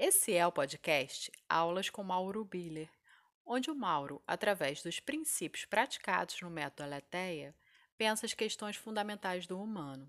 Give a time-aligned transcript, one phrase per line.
[0.00, 2.88] Esse é o podcast Aulas com Mauro Biller,
[3.44, 7.52] onde o Mauro, através dos princípios praticados no método Aletheia,
[7.96, 10.08] pensa as questões fundamentais do humano.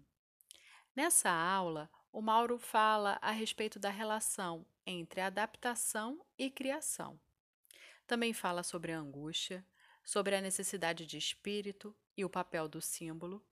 [0.96, 7.20] Nessa aula, o Mauro fala a respeito da relação entre adaptação e criação.
[8.06, 9.66] Também fala sobre a angústia,
[10.04, 13.44] sobre a necessidade de espírito e o papel do símbolo,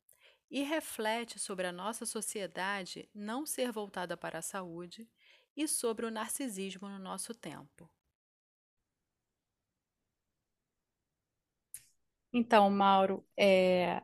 [0.52, 5.10] e reflete sobre a nossa sociedade não ser voltada para a saúde
[5.58, 7.90] e sobre o narcisismo no nosso tempo.
[12.32, 14.02] Então, Mauro, é,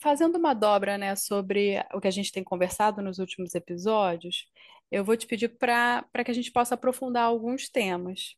[0.00, 4.46] fazendo uma dobra, né, sobre o que a gente tem conversado nos últimos episódios,
[4.90, 8.36] eu vou te pedir para que a gente possa aprofundar alguns temas.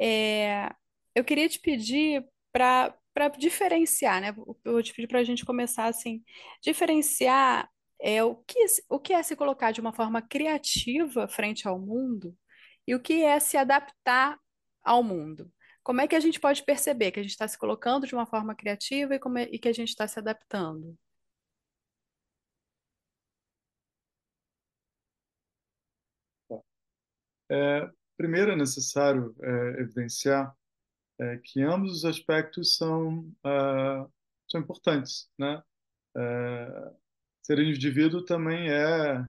[0.00, 0.70] É,
[1.14, 2.94] eu queria te pedir para
[3.38, 4.34] diferenciar, né?
[4.64, 6.22] Eu vou te pedir para a gente começar assim,
[6.62, 11.78] diferenciar é o que, o que é se colocar de uma forma criativa frente ao
[11.78, 12.36] mundo
[12.86, 14.38] e o que é se adaptar
[14.82, 15.50] ao mundo.
[15.82, 18.26] Como é que a gente pode perceber que a gente está se colocando de uma
[18.26, 20.96] forma criativa e, como é, e que a gente está se adaptando?
[27.50, 30.52] É, primeiro é necessário é, evidenciar
[31.20, 34.06] é, que ambos os aspectos são, é,
[34.48, 35.62] são importantes, né?
[36.16, 36.92] É,
[37.46, 39.24] ser indivíduo também é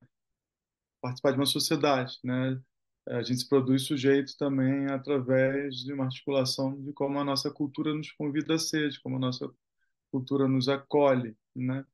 [0.99, 2.59] participar de uma sociedade, né?
[3.07, 7.93] A gente se produz sujeito também através de uma articulação de como a nossa cultura
[7.93, 9.49] nos convida a ser, de como a nossa
[10.11, 11.85] cultura nos acolhe, né?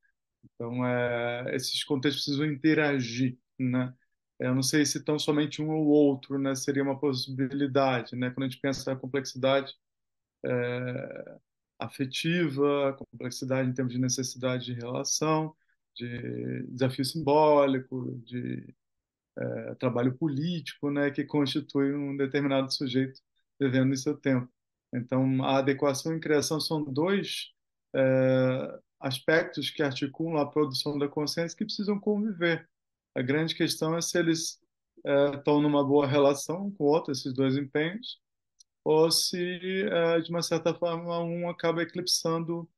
[0.43, 3.93] Então, é, esses contextos precisam interagir, né?
[4.39, 6.55] Eu não sei se tão somente um ou outro, né?
[6.55, 8.29] Seria uma possibilidade, né?
[8.31, 9.73] Quando a gente pensa na complexidade
[10.45, 11.37] é,
[11.79, 15.55] afetiva, complexidade em termos de necessidade de relação,
[15.95, 18.73] de desafio simbólico, de
[19.37, 23.19] é, trabalho político, né, que constitui um determinado sujeito
[23.59, 24.47] vivendo em seu tempo.
[24.93, 27.51] Então, a adequação e criação são dois
[27.95, 32.69] é, aspectos que articulam a produção da consciência que precisam conviver.
[33.15, 34.59] A grande questão é se eles
[35.05, 38.21] é, estão numa boa relação com o outro, esses dois empenhos,
[38.83, 39.59] ou se,
[40.23, 42.69] de uma certa forma, um acaba eclipsando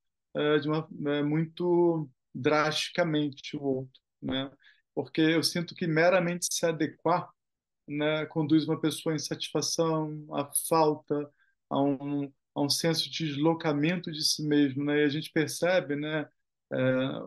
[0.62, 0.88] de uma,
[1.24, 4.51] muito drasticamente o outro, né?
[4.94, 7.29] Porque eu sinto que meramente se adequar,
[7.88, 11.29] né, conduz uma pessoa à insatisfação, à falta,
[11.69, 15.01] a um, a um senso de deslocamento de si mesmo, né?
[15.01, 16.28] E a gente percebe, né,
[16.72, 16.78] é,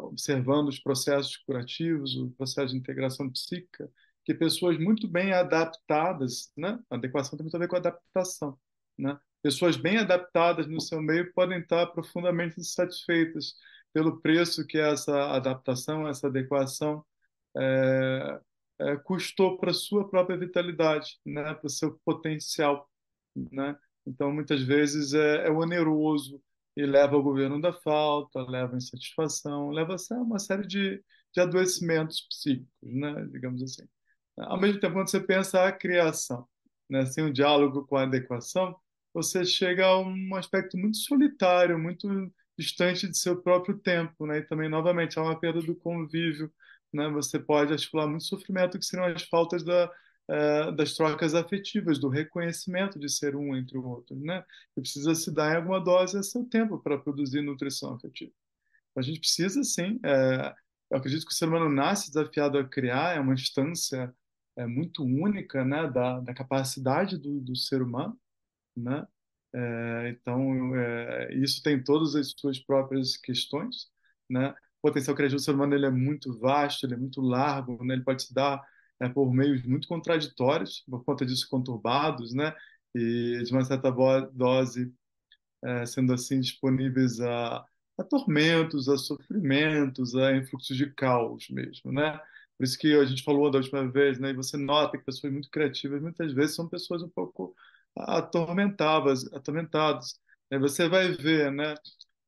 [0.00, 3.90] observando os processos curativos, o processo de integração psíquica,
[4.24, 6.78] que pessoas muito bem adaptadas, né?
[6.90, 8.58] Adequação tem muito a ver com adaptação,
[8.98, 9.18] né?
[9.42, 13.54] Pessoas bem adaptadas no seu meio podem estar profundamente insatisfeitas
[13.92, 17.04] pelo preço que essa adaptação, essa adequação
[17.56, 18.40] é,
[18.80, 22.88] é, custou para sua própria vitalidade, né, para o seu potencial.
[23.34, 23.76] Né?
[24.06, 26.42] Então, muitas vezes é, é oneroso
[26.76, 31.02] e leva ao governo da falta, leva insatisfação, leva a uma série de,
[31.34, 33.86] de adoecimentos psíquicos, né, digamos assim.
[34.38, 36.46] Ao mesmo tempo, quando você pensa a criação,
[36.88, 38.76] né, sem um diálogo com a adequação,
[39.12, 42.08] você chega a um aspecto muito solitário, muito
[42.58, 44.38] distante de seu próprio tempo, né?
[44.38, 46.52] E também, novamente, há uma perda do convívio,
[46.92, 47.08] né?
[47.10, 49.90] Você pode articular muito sofrimento que seriam as faltas da,
[50.28, 54.44] uh, das trocas afetivas, do reconhecimento de ser um entre o outro, né?
[54.76, 58.32] E precisa se dar em alguma dose a seu tempo para produzir nutrição afetiva.
[58.96, 60.00] A gente precisa, sim.
[60.04, 60.54] É,
[60.90, 64.12] eu acredito que o ser humano nasce desafiado a criar, é uma instância
[64.56, 65.88] é, muito única, né?
[65.88, 68.18] Da, da capacidade do, do ser humano,
[68.76, 69.06] né?
[69.54, 73.88] É, então, é, isso tem todas as suas próprias questões,
[74.28, 74.50] né?
[74.82, 77.94] O potencial criativo do ser humano ele é muito vasto, ele é muito largo, né?
[77.94, 78.62] Ele pode se dar
[79.00, 82.54] é, por meios muito contraditórios, por conta disso conturbados, né?
[82.94, 83.90] E de uma certa
[84.32, 84.92] dose,
[85.64, 87.64] é, sendo assim, disponíveis a,
[87.98, 92.20] a tormentos, a sofrimentos, a influxos de caos mesmo, né?
[92.56, 94.30] Por isso que a gente falou da última vez, né?
[94.30, 97.54] E você nota que pessoas muito criativas muitas vezes são pessoas um pouco
[97.96, 100.20] atormentadas, atormentados.
[100.60, 101.74] Você vai ver, né,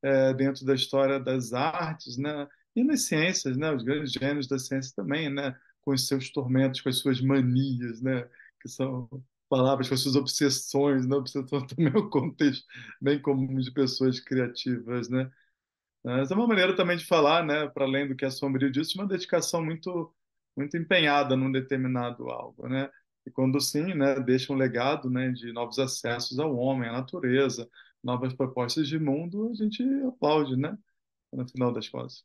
[0.02, 4.58] é, dentro da história das artes, né, e nas ciências, né, os grandes gênios da
[4.58, 8.28] ciência também, né, com os seus tormentos, com as suas manias, né,
[8.60, 9.08] que são
[9.48, 12.64] palavras com as suas obsessões, né, obsessão também um contexto
[13.00, 15.30] bem comum de pessoas criativas, né.
[16.04, 19.06] É uma maneira também de falar, né, para além do que é sombrio disso, uma
[19.06, 20.12] dedicação muito
[20.56, 22.90] muito empenhada num determinado algo, né?
[23.30, 27.68] E quando sim, né, deixa um legado né, de novos acessos ao homem, à natureza,
[28.02, 30.76] novas propostas de mundo, a gente aplaude, né,
[31.32, 32.24] no final das contas.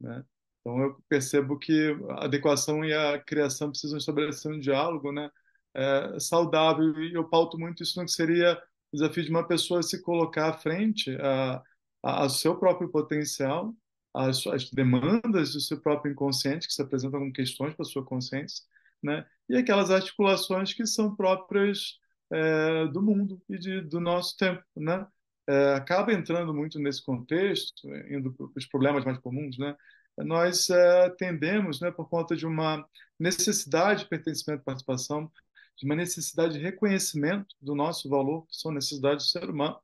[0.00, 0.24] Né?
[0.60, 5.28] Então eu percebo que a adequação e a criação precisam estabelecer um diálogo, né,
[5.74, 8.54] é, saudável e eu pauto muito isso no que seria
[8.92, 11.60] o desafio de uma pessoa se colocar à frente a,
[12.00, 13.74] a, seu próprio potencial,
[14.14, 18.04] as, as demandas do seu próprio inconsciente que se apresentam como questões para a sua
[18.04, 18.62] consciência,
[19.04, 21.98] né, e aquelas articulações que são próprias
[22.32, 25.06] é, do mundo e de, do nosso tempo, né?
[25.46, 29.76] É, acaba entrando muito nesse contexto, indo para os problemas mais comuns, né?
[30.18, 32.86] Nós é, tendemos, né, por conta de uma
[33.18, 35.30] necessidade de pertencimento e participação,
[35.76, 39.78] de uma necessidade de reconhecimento do nosso valor, que são necessidades do ser humano,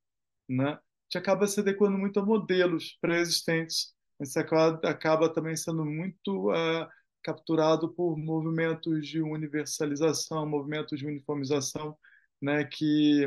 [0.49, 0.71] né?
[0.73, 3.93] A gente acaba se adequando muito a modelos pré-existentes.
[4.21, 6.89] Gente acaba, acaba também sendo muito uh,
[7.23, 11.97] capturado por movimentos de universalização, movimentos de uniformização,
[12.41, 13.25] né, que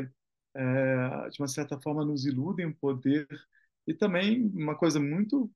[0.54, 3.26] é, de uma certa forma nos iludem o poder
[3.86, 5.50] e também uma coisa muito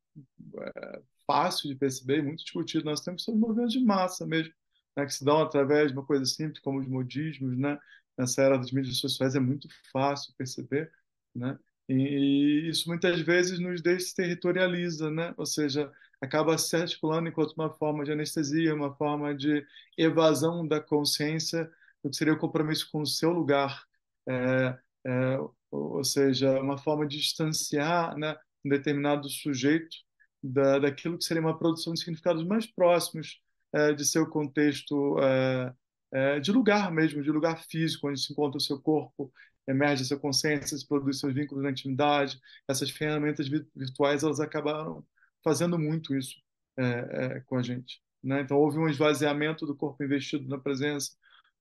[0.60, 4.52] é, fácil de perceber, muito discutido nós temos são movimentos de massa mesmo,
[4.96, 7.78] né, que se dão através de uma coisa simples como os modismos, né?
[8.16, 10.90] Nessa era das mídias sociais é muito fácil perceber,
[11.34, 11.58] né?
[11.88, 15.34] E isso muitas vezes nos desterritorializa, né?
[15.36, 15.90] Ou seja,
[16.20, 19.64] acaba se articulando enquanto uma forma de anestesia, uma forma de
[19.96, 21.70] evasão da consciência
[22.02, 23.84] do que seria o compromisso com o seu lugar,
[24.28, 25.38] é, é,
[25.70, 29.96] ou seja, uma forma de distanciar né, um determinado sujeito
[30.42, 33.40] da, daquilo que seria uma produção de significados mais próximos
[33.72, 35.74] é, de seu contexto é,
[36.12, 39.32] é, de lugar mesmo, de lugar físico, onde se encontra o seu corpo,
[39.68, 42.40] emerge a sua consciência, se produz seus vínculos na intimidade.
[42.66, 45.04] Essas ferramentas virtuais elas acabaram
[45.44, 46.36] fazendo muito isso
[46.76, 48.00] é, com a gente.
[48.22, 48.40] Né?
[48.40, 51.12] Então houve um esvaziamento do corpo investido na presença,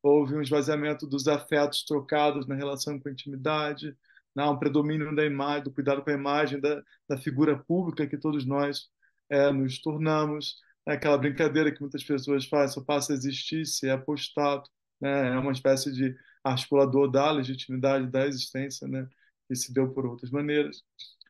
[0.01, 3.95] houve um esvaziamento dos afetos trocados na relação com a intimidade,
[4.35, 4.45] né?
[4.45, 8.45] um predomínio da imagem, do cuidado com a imagem da, da figura pública que todos
[8.45, 8.89] nós
[9.29, 10.57] é, nos tornamos,
[10.87, 14.63] é aquela brincadeira que muitas pessoas fazem, só passa a existir se é apostado,
[15.01, 15.29] né?
[15.35, 16.15] é uma espécie de
[16.49, 19.07] articulador da legitimidade da existência, né?
[19.49, 20.83] e se deu por outras maneiras.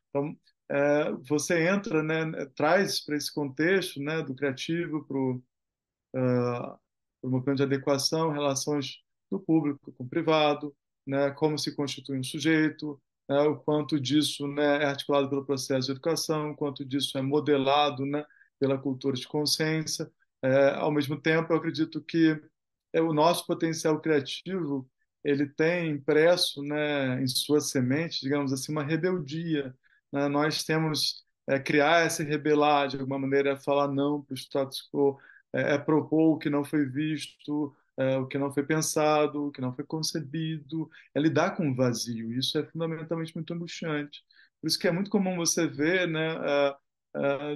[0.08, 0.36] Então,
[0.70, 6.78] é, você entra, né, traz para esse contexto né, do criativo, para uh,
[7.22, 8.98] o movimento de adequação, relações
[9.30, 10.74] do público com o privado,
[11.06, 15.86] né, como se constitui um sujeito, né, o quanto disso né, é articulado pelo processo
[15.86, 18.24] de educação, o quanto disso é modelado né,
[18.58, 20.10] pela cultura de consciência.
[20.42, 22.40] É, ao mesmo tempo, eu acredito que
[22.92, 24.88] é o nosso potencial criativo
[25.24, 29.74] ele tem impresso né, em sua semente, digamos assim, uma rebeldia.
[30.12, 30.28] Né?
[30.28, 35.18] Nós temos é, criar essa rebelar de alguma maneira, falar não para o status quo,
[35.52, 39.52] é, é, propor o que não foi visto, é, o que não foi pensado, o
[39.52, 42.32] que não foi concebido, é lidar com o vazio.
[42.32, 44.22] Isso é fundamentalmente muito angustiante.
[44.60, 46.28] Por isso que é muito comum você ver né,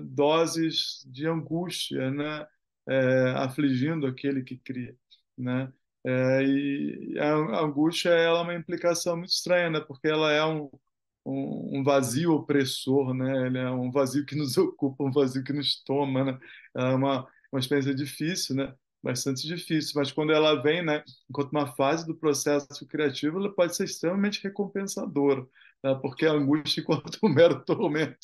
[0.04, 2.46] doses de angústia né,
[3.36, 4.96] afligindo aquele que cria.
[5.36, 5.72] Né?
[6.04, 9.80] É, e a angústia ela é uma implicação muito estranha, né?
[9.80, 10.68] porque ela é um,
[11.24, 13.46] um, um, vazio opressor, né?
[13.46, 16.38] Ele é um vazio que nos ocupa, um vazio que nos toma, né?
[16.76, 18.74] É uma, uma experiência difícil, né?
[19.02, 21.04] Bastante difícil, mas quando ela vem, né?
[21.30, 25.42] Enquanto uma fase do processo criativo, ela pode ser extremamente recompensadora,
[25.82, 25.94] né?
[26.02, 28.18] porque a angústia, enquanto um mero tormento,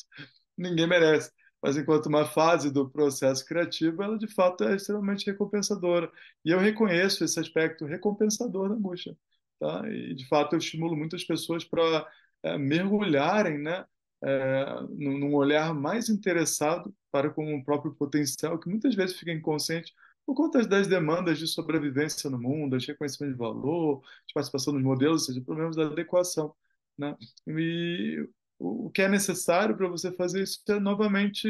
[0.57, 1.31] ninguém merece.
[1.61, 6.11] Mas enquanto uma fase do processo criativo, ela de fato é extremamente recompensadora.
[6.45, 9.17] E eu reconheço esse aspecto recompensador da angústia,
[9.59, 9.83] tá?
[9.89, 12.07] E de fato eu estimulo muitas pessoas para
[12.43, 13.85] é, mergulharem, né?
[14.21, 19.93] É, num olhar mais interessado para com o próprio potencial, que muitas vezes fica inconsciente
[20.25, 24.83] por conta das demandas de sobrevivência no mundo, de reconhecimento de valor, de participação nos
[24.83, 26.53] modelos, ou seja, problemas da adequação.
[26.97, 27.17] Né?
[27.47, 31.47] E o que é necessário para você fazer isso é novamente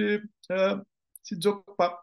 [0.52, 0.82] é,
[1.24, 1.98] se desocupar.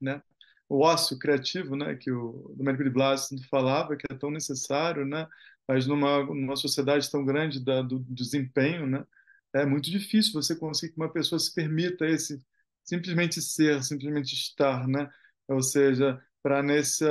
[0.00, 0.22] Né?
[0.68, 5.28] O ócio criativo, né, que o Domenico de Blasio falava, que é tão necessário, né,
[5.68, 9.04] mas numa, numa sociedade tão grande da, do desempenho, né,
[9.54, 12.42] é muito difícil você conseguir que uma pessoa se permita esse
[12.84, 15.08] simplesmente ser, simplesmente estar, né?
[15.48, 17.04] Ou seja, para nesse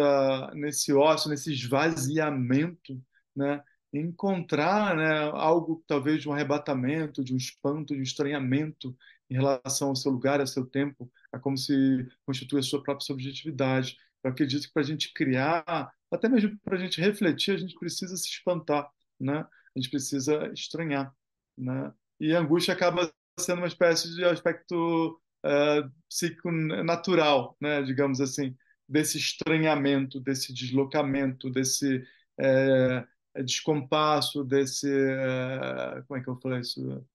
[0.94, 3.01] ócio, nesse esvaziamento,
[3.36, 3.63] né?
[3.93, 8.95] Encontrar, né, algo talvez de um arrebatamento, de um espanto, de um estranhamento
[9.29, 13.05] em relação ao seu lugar, ao seu tempo, a como se constitui a sua própria
[13.05, 13.98] subjetividade.
[14.24, 17.75] Eu acredito que para a gente criar, até mesmo para a gente refletir, a gente
[17.77, 19.45] precisa se espantar, né?
[19.75, 21.13] A gente precisa estranhar,
[21.57, 21.93] né?
[22.21, 28.55] e a angústia acaba sendo uma espécie de aspecto uh, psíquico natural, né, digamos assim,
[28.88, 31.98] desse estranhamento, desse deslocamento, desse
[32.39, 33.07] uh,
[33.44, 37.06] descompasso, desse uh, como é que eu falei isso,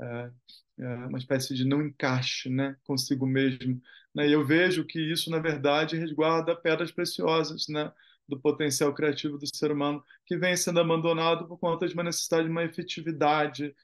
[0.00, 0.30] é,
[0.78, 3.80] é uma espécie de não encaixe, né, consigo mesmo.
[4.14, 4.28] Né?
[4.28, 7.92] E eu vejo que isso, na verdade, resguarda pedras preciosas, né,
[8.28, 12.44] do potencial criativo do ser humano, que vem sendo abandonado por conta de uma necessidade
[12.44, 13.74] de uma efetividade,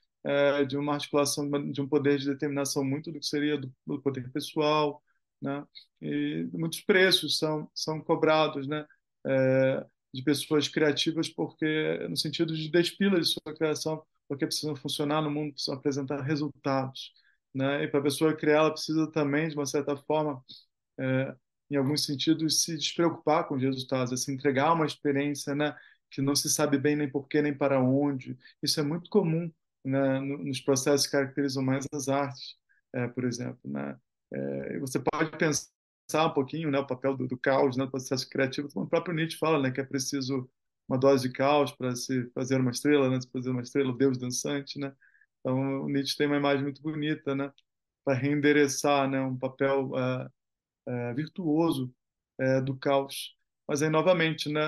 [0.68, 4.30] de uma articulação de um poder de determinação muito do que seria do, do poder
[4.30, 5.02] pessoal,
[5.40, 5.64] né?
[6.02, 8.86] E muitos preços são são cobrados, né?
[10.12, 15.30] De pessoas criativas porque no sentido de despila de sua criação, porque precisam funcionar no
[15.30, 17.12] mundo, precisam apresentar resultados,
[17.54, 17.84] né?
[17.84, 20.42] E para a pessoa criar, ela precisa também de uma certa forma
[20.98, 21.34] é,
[21.70, 25.76] em alguns sentidos se despreocupar com os resultados, se entregar uma experiência, né?
[26.10, 28.38] Que não se sabe bem nem porquê nem para onde.
[28.62, 29.50] Isso é muito comum
[29.84, 32.56] né, nos processos que caracterizam mais as artes,
[32.94, 33.60] é, por exemplo.
[33.64, 33.96] Né?
[34.32, 35.68] É, você pode pensar
[36.16, 39.14] um pouquinho né, o papel do, do caos no né, processo criativo, como o próprio
[39.14, 40.48] Nietzsche fala, né, que é preciso
[40.88, 44.16] uma dose de caos para se fazer uma estrela, né, se fazer uma estrela, Deus
[44.16, 44.78] dançante.
[44.78, 44.94] Né?
[45.40, 47.52] Então, o Nietzsche tem uma imagem muito bonita né,
[48.04, 50.28] para reendereçar né, um papel é,
[50.88, 51.94] é, virtuoso
[52.38, 53.36] é, do caos.
[53.66, 54.60] Mas aí, novamente, né,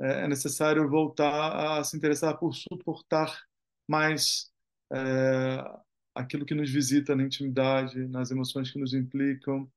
[0.00, 3.38] é, é necessário voltar a se interessar por suportar
[3.86, 4.50] mais
[6.14, 9.70] aquilo que nos visita na intimidade, nas emoções que nos implicam,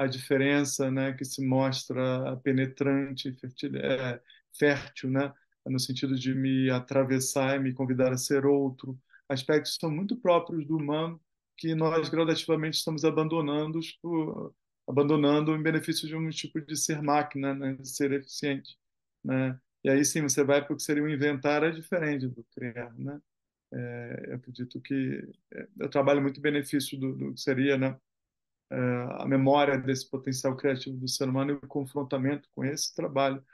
[0.00, 4.18] a diferença, né, que se mostra penetrante, fertil, é,
[4.58, 5.30] fértil, né,
[5.66, 8.98] no sentido de me atravessar e me convidar a ser outro.
[9.28, 11.20] Aspectos são muito próprios do humano
[11.54, 13.78] que nós gradativamente estamos abandonando,
[14.88, 18.78] abandonando em benefício de um tipo de ser máquina, né, de ser eficiente,
[19.22, 19.60] né?
[19.84, 22.92] E aí sim você vai para o que seria o inventar é diferente do criar,
[22.98, 23.20] né?
[23.72, 27.98] É, eu acredito que é, eu trabalho muito benefício do, do que seria né,
[28.70, 33.44] a memória desse potencial criativo do ser humano e o confrontamento com esse trabalho,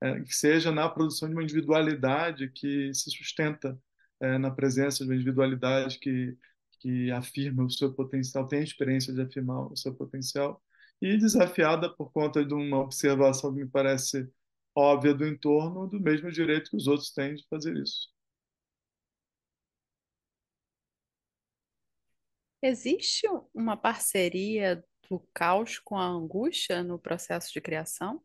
[0.00, 3.78] é, que seja na produção de uma individualidade que se sustenta
[4.20, 6.36] é, na presença de uma individualidade que,
[6.80, 10.62] que afirma o seu potencial, tem a experiência de afirmar o seu potencial,
[11.00, 14.30] e desafiada por conta de uma observação que me parece
[14.74, 18.15] óbvia do entorno, do mesmo direito que os outros têm de fazer isso.
[22.62, 28.22] Existe uma parceria do caos com a angústia no processo de criação?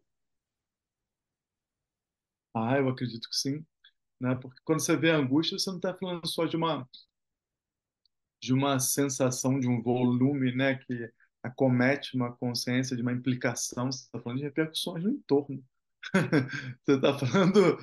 [2.54, 3.66] Ah, eu acredito que sim,
[4.20, 4.36] né?
[4.36, 6.88] Porque quando você vê a angústia, você não está falando só de uma
[8.42, 11.12] de uma sensação de um volume, né, que
[11.44, 13.92] acomete uma consciência de uma implicação.
[13.92, 15.64] Você está falando de repercussões no entorno.
[16.84, 17.78] você está falando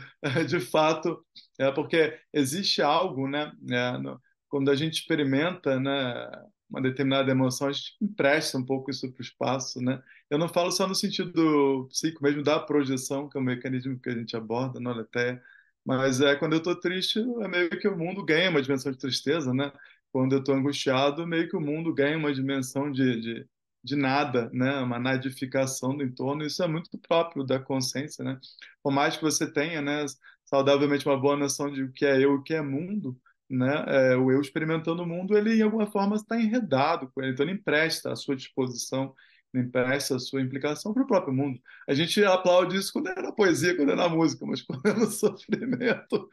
[0.48, 1.24] de fato,
[1.58, 6.30] é porque existe algo, né, é, no, quando a gente experimenta, né,
[6.68, 10.02] uma determinada emoção, a gente empresta um pouco isso para o espaço, né?
[10.30, 14.10] Eu não falo só no sentido psíquico, mesmo da projeção, que é o mecanismo que
[14.10, 15.42] a gente aborda no Aletheia,
[15.84, 18.98] mas é quando eu estou triste, é meio que o mundo ganha uma dimensão de
[18.98, 19.72] tristeza, né?
[20.12, 23.48] Quando eu estou angustiado, meio que o mundo ganha uma dimensão de, de,
[23.82, 24.80] de nada, né?
[24.80, 26.44] Uma nadificação do entorno.
[26.44, 28.38] Isso é muito próprio da consciência, né?
[28.82, 30.04] Por mais que você tenha, né,
[30.44, 33.18] saudavelmente uma boa noção de o que é eu e o que é mundo,
[33.50, 33.84] né?
[34.12, 37.46] É, o eu experimentando o mundo, ele em alguma forma está enredado com ele, então
[37.46, 39.14] ele empresta a sua disposição,
[39.54, 41.60] empresta a sua implicação para o próprio mundo.
[41.88, 44.94] A gente aplaude isso quando é na poesia, quando é na música, mas quando é
[44.94, 46.28] no sofrimento,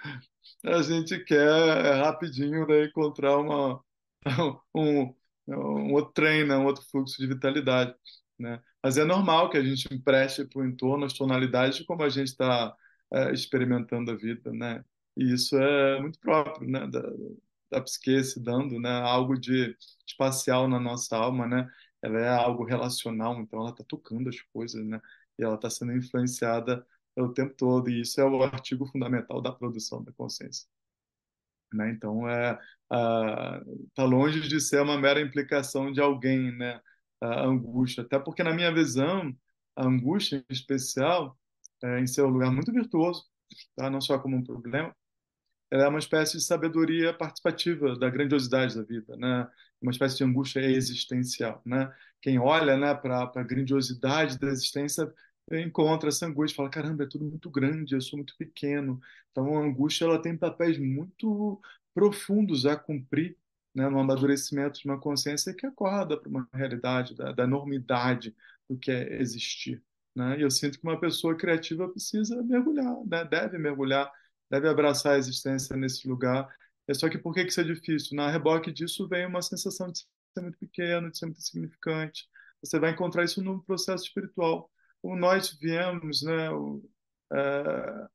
[0.66, 3.82] a gente quer rapidinho né, encontrar uma,
[4.76, 5.14] um,
[5.48, 7.96] um outro trem, né, um outro fluxo de vitalidade.
[8.40, 8.62] Né?
[8.84, 12.10] Mas é normal que a gente empreste para o entorno as tonalidades de como a
[12.10, 12.76] gente está
[13.14, 14.84] é, experimentando a vida, né?
[15.18, 17.02] E isso é muito próprio, né, da,
[17.72, 19.76] da psique se dando, né, algo de
[20.08, 21.70] espacial na nossa alma, né?
[22.02, 25.02] Ela é algo relacional, então ela está tocando as coisas, né?
[25.40, 26.86] E ela está sendo influenciada
[27.18, 27.90] o tempo todo.
[27.90, 30.68] E isso é o artigo fundamental da produção da consciência.
[31.74, 31.92] Né?
[31.92, 32.60] Então, é,
[33.88, 36.82] está longe de ser uma mera implicação de alguém, né?
[37.22, 38.04] A angústia.
[38.04, 39.36] Até porque, na minha visão,
[39.76, 41.38] a angústia, em especial,
[41.84, 43.26] é, em seu lugar muito virtuoso,
[43.76, 43.90] tá?
[43.90, 44.96] não só como um problema,
[45.72, 49.48] ela é uma espécie de sabedoria participativa da grandiosidade da vida, né?
[49.82, 51.94] Uma espécie de angústia existencial, né?
[52.22, 55.12] Quem olha, né, para a grandiosidade da existência
[55.52, 59.00] encontra essa angústia, fala caramba, é tudo muito grande, eu sou muito pequeno.
[59.32, 61.62] Então a angústia ela tem papéis muito
[61.94, 63.38] profundos a cumprir,
[63.74, 68.92] né, no amadurecimento de uma consciência que acorda para uma realidade da, da do que
[68.92, 69.84] é existir.
[70.16, 70.40] Né?
[70.40, 73.26] E eu sinto que uma pessoa criativa precisa mergulhar, né?
[73.26, 74.12] deve mergulhar
[74.50, 76.48] deve abraçar a existência nesse lugar.
[76.88, 78.16] É só que por que isso é difícil?
[78.16, 82.28] Na reboque disso vem uma sensação de ser muito pequeno, de ser muito insignificante.
[82.62, 84.72] Você vai encontrar isso no processo espiritual.
[85.02, 86.84] Como nós viemos, né, o,
[87.34, 88.08] é,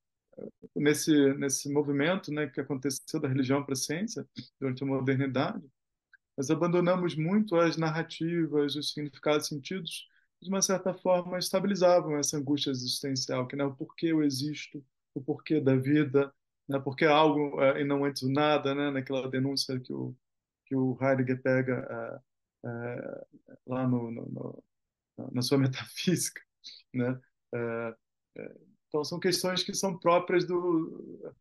[0.75, 4.27] nesse nesse movimento, né, que aconteceu da religião para a ciência
[4.61, 5.65] durante a modernidade,
[6.37, 10.09] nós abandonamos muito as narrativas, os significados, sentidos,
[10.41, 14.83] de uma certa forma estabilizavam essa angústia existencial, que é o porquê eu existo,
[15.15, 16.33] o porquê da vida,
[16.69, 20.15] né, porque algo é, e não antes do nada, né, naquela denúncia que o
[20.67, 22.23] que o Heidegger pega
[22.65, 23.27] é, é,
[23.67, 24.65] lá no, no, no,
[25.33, 26.41] na sua metafísica,
[26.95, 27.21] né?
[27.53, 27.95] É,
[28.39, 28.57] é,
[28.89, 31.35] então são questões que são próprias do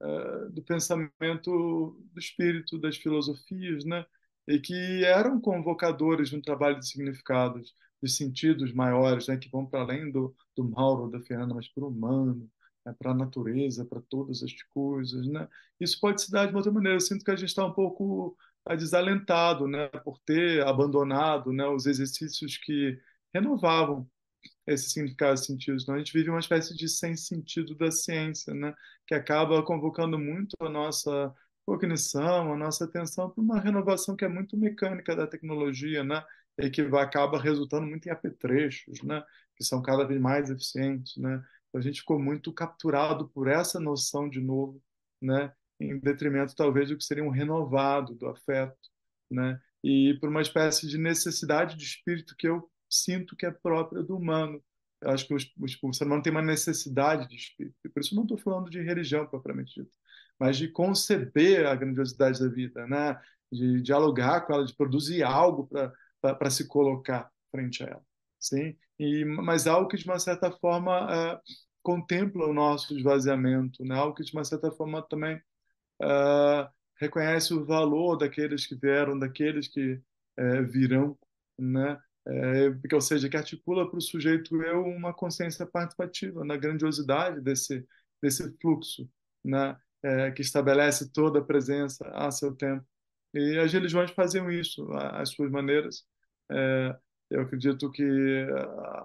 [0.00, 4.04] é, do pensamento do espírito, das filosofias, né?
[4.46, 9.36] E que eram convocadores de um trabalho de significados, de sentidos maiores, né?
[9.36, 12.48] Que vão para além do, do Mauro, da Fernanda, mas para o humano,
[12.86, 12.94] né?
[12.98, 15.48] para a natureza, para todas as coisas, né?
[15.80, 16.96] Isso pode se dar de outra maneira.
[16.96, 18.36] Eu sinto que a gente está um pouco
[18.78, 19.88] desalentado, né?
[19.88, 21.66] Por ter abandonado, né?
[21.66, 22.98] Os exercícios que
[23.34, 24.08] renovavam
[24.66, 25.82] esse significado e sentidos.
[25.82, 28.74] Então, a gente vive uma espécie de sem sentido da ciência, né?
[29.06, 34.28] que acaba convocando muito a nossa cognição, a nossa atenção para uma renovação que é
[34.28, 36.22] muito mecânica da tecnologia, né?
[36.58, 39.22] e que acaba resultando muito em apetrechos, né?
[39.56, 41.16] que são cada vez mais eficientes.
[41.16, 41.42] Né?
[41.76, 44.82] A gente ficou muito capturado por essa noção de novo,
[45.20, 45.52] né?
[45.78, 48.88] em detrimento talvez do que seria um renovado do afeto,
[49.30, 49.60] né?
[49.84, 54.16] e por uma espécie de necessidade de espírito que eu sinto que é própria do
[54.16, 54.62] humano.
[55.02, 57.76] Eu acho que o, o, o ser humano tem uma necessidade de espírito.
[57.84, 59.94] E por isso não estou falando de religião propriamente dita,
[60.38, 63.20] mas de conceber a grandiosidade da vida, né?
[63.52, 65.68] de dialogar com ela, de produzir algo
[66.22, 68.15] para se colocar frente a ela.
[68.48, 68.76] Sim?
[68.98, 71.40] E, mas algo que, de uma certa forma, é,
[71.82, 73.94] contempla o nosso esvaziamento, né?
[73.96, 75.40] algo que, de uma certa forma, também
[76.02, 76.68] é,
[77.00, 80.00] reconhece o valor daqueles que vieram, daqueles que
[80.38, 81.18] é, virão,
[81.58, 81.98] né?
[82.80, 87.86] porque, ou seja, que articula para o sujeito eu uma consciência participativa na grandiosidade desse
[88.20, 89.08] desse fluxo,
[89.44, 89.76] né,
[90.34, 92.84] que estabelece toda a presença a seu tempo.
[93.34, 96.04] E as religiões faziam isso às suas maneiras.
[96.50, 96.96] É,
[97.30, 98.46] eu acredito que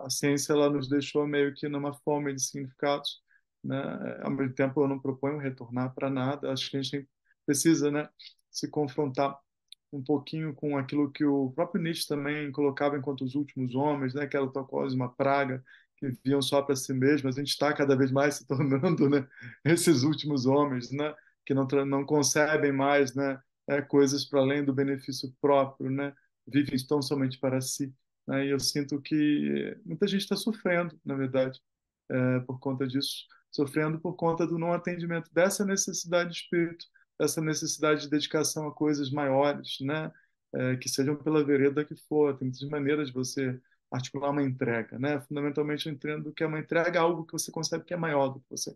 [0.04, 3.22] a ciência ela nos deixou meio que numa fome de significados,
[3.64, 3.78] né?
[4.24, 6.52] Ao mesmo tempo, eu não proponho retornar para nada.
[6.52, 7.08] Acho que a gente
[7.46, 8.10] precisa, né,
[8.50, 9.38] se confrontar
[9.92, 14.26] um pouquinho com aquilo que o próprio Nietzsche também colocava enquanto os últimos homens, né,
[14.28, 15.64] que era quase uma praga,
[15.98, 17.36] que viviam só para si mesmos.
[17.36, 19.28] A gente está cada vez mais se tornando né,
[19.66, 21.14] esses últimos homens, né,
[21.46, 26.14] que não, não concebem mais né, é, coisas para além do benefício próprio, né,
[26.48, 27.94] vivem tão somente para si.
[28.28, 31.60] Né, e eu sinto que muita gente está sofrendo, na verdade,
[32.10, 36.86] é, por conta disso, sofrendo por conta do não atendimento dessa necessidade de espírito
[37.24, 40.12] essa necessidade de dedicação a coisas maiores, né?
[40.54, 42.38] É, que sejam pela vereda que for.
[42.38, 43.60] Tem muitas maneiras de você
[43.92, 45.22] articular uma entrega, né?
[45.22, 48.40] Fundamentalmente eu entendo que é uma entrega algo que você consegue que é maior do
[48.40, 48.76] que você,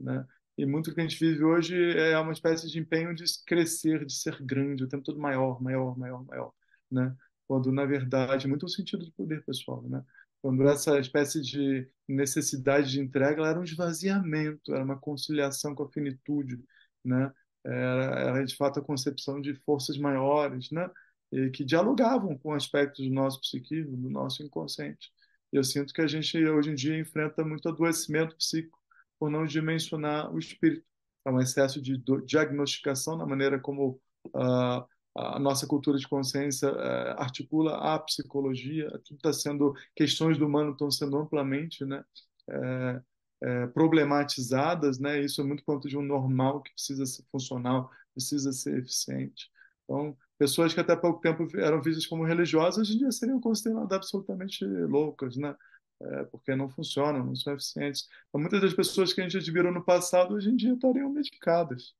[0.00, 0.26] né?
[0.56, 4.04] E muito do que a gente vive hoje é uma espécie de empenho de crescer,
[4.04, 6.52] de ser grande, o tempo todo maior, maior, maior, maior,
[6.90, 7.14] né?
[7.46, 10.02] Quando na verdade muito o sentido de poder pessoal, né?
[10.42, 15.88] Quando essa espécie de necessidade de entrega era um esvaziamento, era uma conciliação com a
[15.90, 16.62] finitude,
[17.04, 17.32] né?
[17.64, 20.90] era, era de fato a concepção de forças maiores, né?
[21.32, 25.10] E que dialogavam com aspectos do nosso psiquismo, do nosso inconsciente.
[25.52, 28.78] Eu sinto que a gente hoje em dia enfrenta muito adoecimento psíquico
[29.18, 30.84] por não dimensionar o espírito.
[31.24, 37.20] É um excesso de diagnosticação na maneira como uh, a nossa cultura de consciência uh,
[37.20, 38.90] articula a psicologia.
[39.04, 42.04] Tudo está sendo questões do humano estão sendo amplamente, né?
[42.48, 43.02] Uh,
[43.44, 45.20] é, problematizadas, né?
[45.20, 49.50] Isso é muito quanto de um normal que precisa ser funcional, precisa ser eficiente.
[49.84, 53.92] Então, pessoas que até pouco tempo eram vistas como religiosas, hoje em dia seriam consideradas
[53.92, 55.54] absolutamente loucas, né?
[56.00, 58.08] É, porque não funcionam, não são eficientes.
[58.28, 61.94] Então, muitas das pessoas que a gente admirou no passado, hoje em dia estariam medicadas.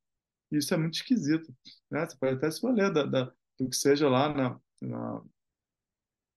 [0.56, 1.54] Isso é muito esquisito.
[1.90, 2.06] Né?
[2.06, 4.60] Você pode até se valer da, da, do que seja lá na,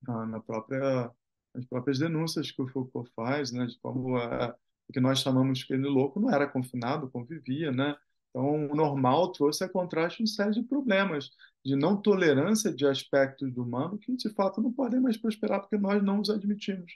[0.04, 1.12] na, na própria,
[1.54, 3.66] nas próprias denúncias que o Foucault faz, né?
[3.66, 4.56] de como a,
[4.88, 7.96] o que nós chamamos de louco não era confinado, convivia, né?
[8.30, 11.32] Então, o normal trouxe a contraste uma série de problemas
[11.66, 15.78] de não tolerância de aspectos do humano que, de fato, não podem mais prosperar porque
[15.78, 16.94] nós não os admitimos.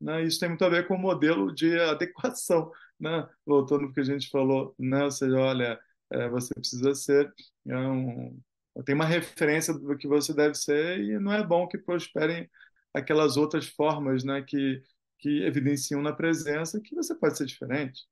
[0.00, 0.24] Né?
[0.24, 3.28] Isso tem muito a ver com o modelo de adequação, né?
[3.44, 5.04] voltando ao que a gente falou, né?
[5.04, 5.80] ou seja, olha,
[6.14, 7.32] é, você precisa ser
[7.66, 8.40] é um,
[8.84, 12.48] tem uma referência do que você deve ser e não é bom que prosperem
[12.92, 14.42] aquelas outras formas né?
[14.42, 14.82] que
[15.18, 18.02] que evidenciam na presença que você pode ser diferente.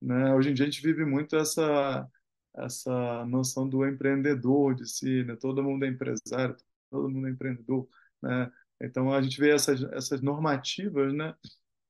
[0.00, 0.32] Né?
[0.34, 2.08] Hoje em dia a gente vive muito essa
[2.56, 5.36] essa noção do empreendedor de si, né?
[5.36, 6.56] todo mundo é empresário,
[6.90, 7.88] todo mundo é empreendedor.
[8.22, 8.50] Né?
[8.80, 11.34] Então a gente vê essas, essas normativas né?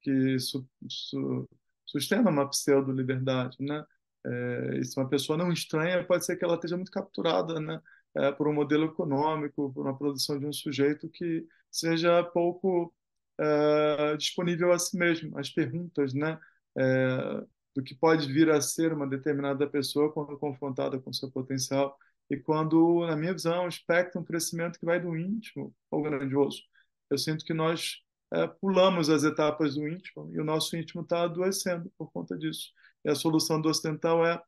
[0.02, 1.48] que su, su,
[1.86, 3.56] sustentam uma pseudo-liberdade.
[3.60, 3.84] Né?
[4.24, 7.80] É, se uma pessoa não estranha, pode ser que ela esteja muito capturada, né?
[8.14, 12.92] É, por um modelo econômico, por uma produção de um sujeito que seja pouco
[13.38, 15.38] é, disponível a si mesmo.
[15.38, 16.38] As perguntas, né?
[16.76, 21.96] É, do que pode vir a ser uma determinada pessoa quando confrontada com seu potencial
[22.28, 26.62] e quando, na minha visão, espectra um crescimento que vai do íntimo ao grandioso.
[27.08, 28.02] Eu sinto que nós
[28.32, 32.72] é, pulamos as etapas do íntimo e o nosso íntimo está adoecendo por conta disso.
[33.04, 34.42] E a solução do ocidental é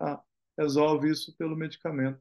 [0.00, 0.22] ah,
[0.58, 2.20] resolve isso pelo medicamento.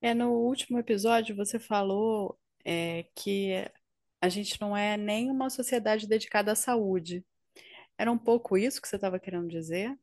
[0.00, 3.52] É, no último episódio você falou é, que
[4.20, 7.24] a gente não é nem uma sociedade dedicada à saúde.
[7.96, 9.96] Era um pouco isso que você estava querendo dizer?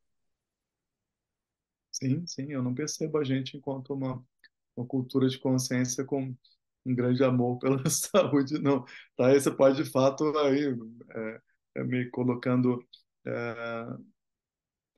[1.91, 4.25] Sim, sim, eu não percebo a gente enquanto uma,
[4.75, 6.33] uma cultura de consciência com
[6.85, 8.85] um grande amor pela saúde, não.
[9.17, 9.33] Tá?
[9.33, 10.75] Você pode, de fato, aí,
[11.11, 11.41] é,
[11.77, 12.83] é me colocando
[13.25, 13.97] é,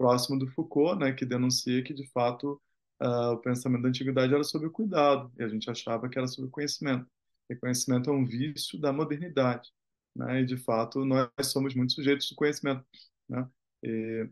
[0.02, 2.60] próximo do Foucault, né, que denuncia que, de fato,
[3.02, 6.28] uh, o pensamento da antiguidade era sobre o cuidado, e a gente achava que era
[6.28, 7.06] sobre o conhecimento.
[7.50, 9.70] E conhecimento é um vício da modernidade,
[10.16, 12.84] né, e, de fato, nós somos muito sujeitos do conhecimento,
[13.30, 13.48] né,
[13.84, 14.28] e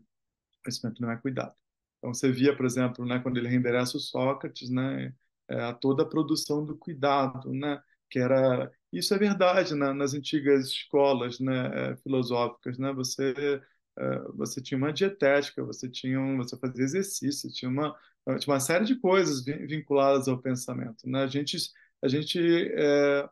[0.64, 1.54] conhecimento não é cuidado.
[1.98, 5.14] Então, você via, por exemplo, né, quando ele reendereça o Sócrates, né,
[5.50, 10.66] é, toda a produção do cuidado, né, que era isso é verdade né, nas antigas
[10.66, 13.60] escolas né, é, filosóficas, né, você
[13.98, 17.96] é, você tinha uma dietética, você tinha um, você fazia exercício, tinha uma
[18.38, 21.22] tinha uma série de coisas vinculadas ao pensamento, né?
[21.22, 21.56] A gente
[22.02, 22.38] a gente
[22.74, 23.28] é,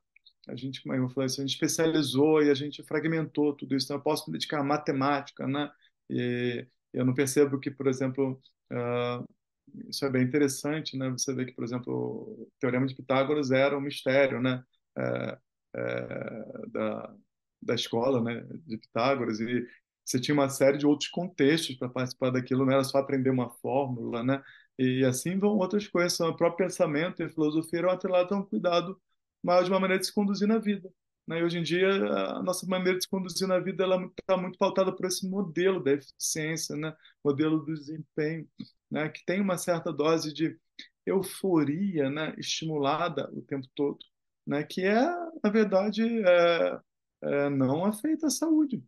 [0.48, 3.86] a gente como eu falei, a gente especializou e a gente fragmentou tudo isso.
[3.86, 5.70] Então, eu posso me dedicar à matemática, né?
[6.10, 9.24] E eu não percebo que, por exemplo, Uh,
[9.88, 11.10] isso é bem interessante, né?
[11.10, 14.62] Você vê que, por exemplo, o Teorema de Pitágoras era um mistério, né?
[14.96, 15.38] É,
[15.76, 17.14] é, da,
[17.62, 18.46] da escola, né?
[18.66, 19.66] De Pitágoras e
[20.04, 23.50] você tinha uma série de outros contextos para participar daquilo, não era só aprender uma
[23.50, 24.42] fórmula, né?
[24.78, 28.44] E assim vão outras coisas, o próprio pensamento e a filosofia eram atrelados a um
[28.44, 28.98] cuidado
[29.42, 30.90] maior de uma maneira de se conduzir na vida.
[31.26, 31.40] Né?
[31.40, 33.84] E hoje em dia, a nossa maneira de se conduzir na vida
[34.18, 36.94] está muito pautada por esse modelo da eficiência, né?
[37.24, 38.48] modelo do desempenho,
[38.90, 39.08] né?
[39.08, 40.58] que tem uma certa dose de
[41.06, 42.34] euforia né?
[42.38, 43.98] estimulada o tempo todo,
[44.46, 44.62] né?
[44.64, 45.00] que é,
[45.42, 46.80] na verdade, é,
[47.22, 48.82] é, não afeta a saúde.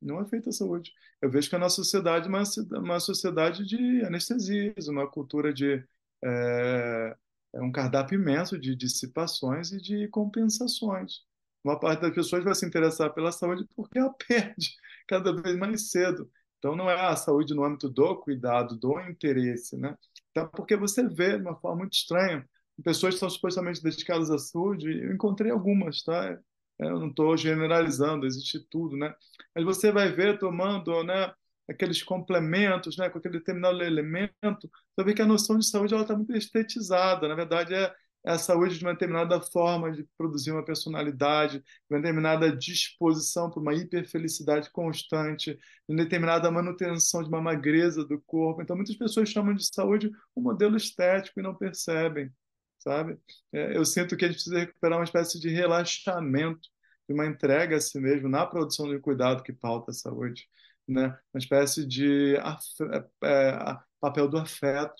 [0.00, 0.92] Não afeta a saúde.
[1.22, 2.42] Eu vejo que a nossa sociedade é uma,
[2.78, 5.82] uma sociedade de anestesias, uma cultura de.
[6.22, 7.16] É,
[7.54, 11.24] é um cardápio imenso de dissipações e de compensações
[11.64, 14.76] uma parte das pessoas vai se interessar pela saúde porque ela perde
[15.08, 16.30] cada vez mais cedo.
[16.64, 19.98] Então, não é a saúde no âmbito do cuidado, do interesse, né?
[20.30, 22.48] Então, porque você vê de uma forma muito estranha
[22.82, 26.38] pessoas que são supostamente dedicadas à saúde, eu encontrei algumas, tá?
[26.78, 29.14] Eu não estou generalizando, existe tudo, né?
[29.54, 31.34] Mas você vai ver tomando, né,
[31.68, 36.02] aqueles complementos, né, com aquele determinado elemento, você vê que a noção de saúde ela
[36.02, 37.28] está muito estetizada.
[37.28, 41.64] Na verdade, é é a saúde de uma determinada forma de produzir uma personalidade, de
[41.90, 48.20] uma determinada disposição para uma hiperfelicidade constante, de uma determinada manutenção de uma magreza do
[48.22, 48.62] corpo.
[48.62, 52.32] Então, muitas pessoas chamam de saúde um modelo estético e não percebem,
[52.78, 53.18] sabe?
[53.52, 56.68] É, eu sinto que a gente precisa recuperar uma espécie de relaxamento,
[57.06, 60.48] de uma entrega a si mesmo na produção de cuidado que pauta a saúde,
[60.88, 61.08] né?
[61.34, 64.94] Uma espécie de é, é, papel do afeto,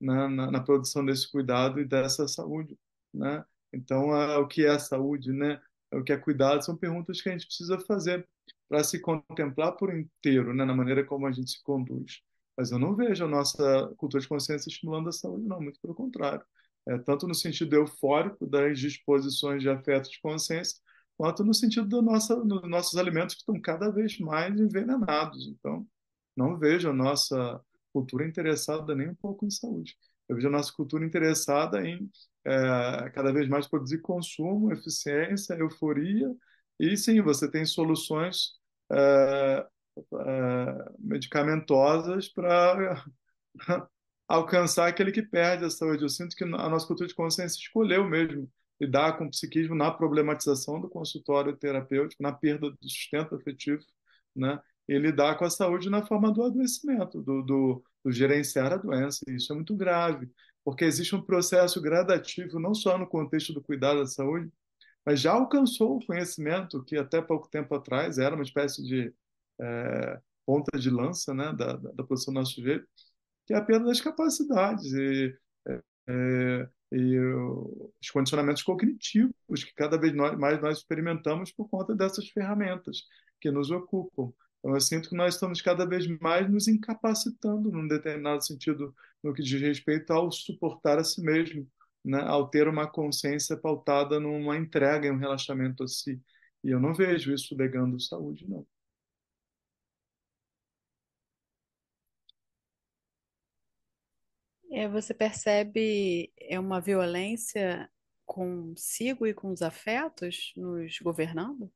[0.00, 2.78] na, na, na, produção desse cuidado e dessa saúde,
[3.12, 3.44] né?
[3.72, 5.60] Então, a, o que é saúde, né?
[5.92, 8.26] O que é cuidado são perguntas que a gente precisa fazer
[8.68, 10.64] para se contemplar por inteiro, né?
[10.64, 12.20] Na maneira como a gente se conduz.
[12.56, 15.94] Mas eu não vejo a nossa cultura de consciência estimulando a saúde, não, muito pelo
[15.94, 16.44] contrário.
[16.88, 20.80] É, tanto no sentido eufórico das disposições de afeto de consciência,
[21.16, 25.48] quanto no sentido do nossa, dos nossos alimentos que estão cada vez mais envenenados.
[25.48, 25.86] Então,
[26.36, 27.60] não vejo a nossa
[27.92, 29.96] cultura interessada nem um pouco em saúde.
[30.28, 32.10] Eu vejo a nossa cultura interessada em
[32.44, 36.34] é, cada vez mais produzir consumo, eficiência, euforia,
[36.78, 38.52] e sim, você tem soluções
[38.92, 39.66] é,
[39.98, 43.04] é, medicamentosas para
[44.28, 46.02] alcançar aquele que perde a saúde.
[46.04, 49.90] Eu sinto que a nossa cultura de consciência escolheu mesmo lidar com o psiquismo na
[49.90, 53.82] problematização do consultório terapêutico, na perda do sustento afetivo,
[54.36, 54.60] né?
[54.88, 59.24] E lidar com a saúde na forma do adoecimento, do, do, do gerenciar a doença.
[59.28, 60.30] E isso é muito grave,
[60.64, 64.50] porque existe um processo gradativo, não só no contexto do cuidado da saúde,
[65.04, 69.14] mas já alcançou o conhecimento que até pouco tempo atrás era uma espécie de
[69.60, 72.86] é, ponta de lança né, da, da, da produção do nosso sujeito,
[73.46, 75.36] que é a perda das capacidades e,
[76.08, 77.18] é, e
[78.00, 83.02] os condicionamentos cognitivos que cada vez mais nós experimentamos por conta dessas ferramentas
[83.40, 84.32] que nos ocupam.
[84.58, 89.32] Então, eu sinto que nós estamos cada vez mais nos incapacitando, num determinado sentido, no
[89.34, 91.66] que diz respeito ao suportar a si mesmo,
[92.04, 92.20] né?
[92.22, 96.20] ao ter uma consciência pautada numa entrega e um relaxamento a si.
[96.64, 98.66] E eu não vejo isso legando saúde, não.
[104.70, 107.90] É, você percebe é uma violência
[108.26, 111.72] consigo e com os afetos nos governando?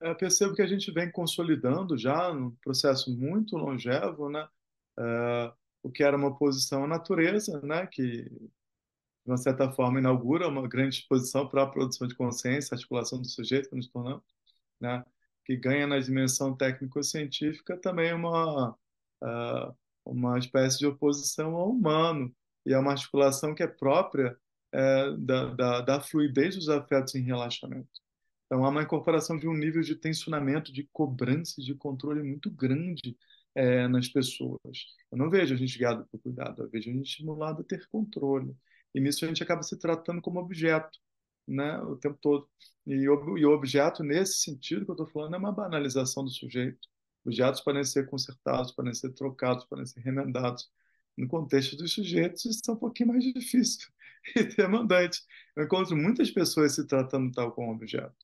[0.00, 4.48] Eu percebo que a gente vem consolidando já um processo muito longevo, né?
[4.98, 7.86] É, o que era uma posição à natureza, né?
[7.86, 13.20] Que de uma certa forma inaugura uma grande exposição para a produção de consciência, articulação
[13.20, 14.24] do sujeito que nos tornamos,
[14.80, 15.04] né?
[15.44, 22.34] que ganha na dimensão técnico-científica também uma, uh, uma espécie de oposição ao humano,
[22.64, 24.38] e é uma articulação que é própria
[24.74, 28.00] uh, da, da, da fluidez dos afetos em relaxamento.
[28.50, 33.16] Então, há uma incorporação de um nível de tensionamento, de cobrança, de controle muito grande
[33.54, 34.86] é, nas pessoas.
[35.10, 37.86] Eu não vejo a gente guiado por cuidado, eu vejo a gente estimulado a ter
[37.88, 38.56] controle.
[38.92, 40.98] E nisso a gente acaba se tratando como objeto
[41.46, 42.48] né, o tempo todo.
[42.86, 46.88] E, o objeto, nesse sentido que eu estou falando, é uma banalização do sujeito.
[47.24, 50.68] Objetos podem ser consertados, podem ser trocados, podem ser remendados.
[51.16, 53.88] No contexto dos sujeitos, isso é um pouquinho mais difícil
[54.36, 55.22] e demandante.
[55.56, 58.16] Eu encontro muitas pessoas se tratando tal como objeto,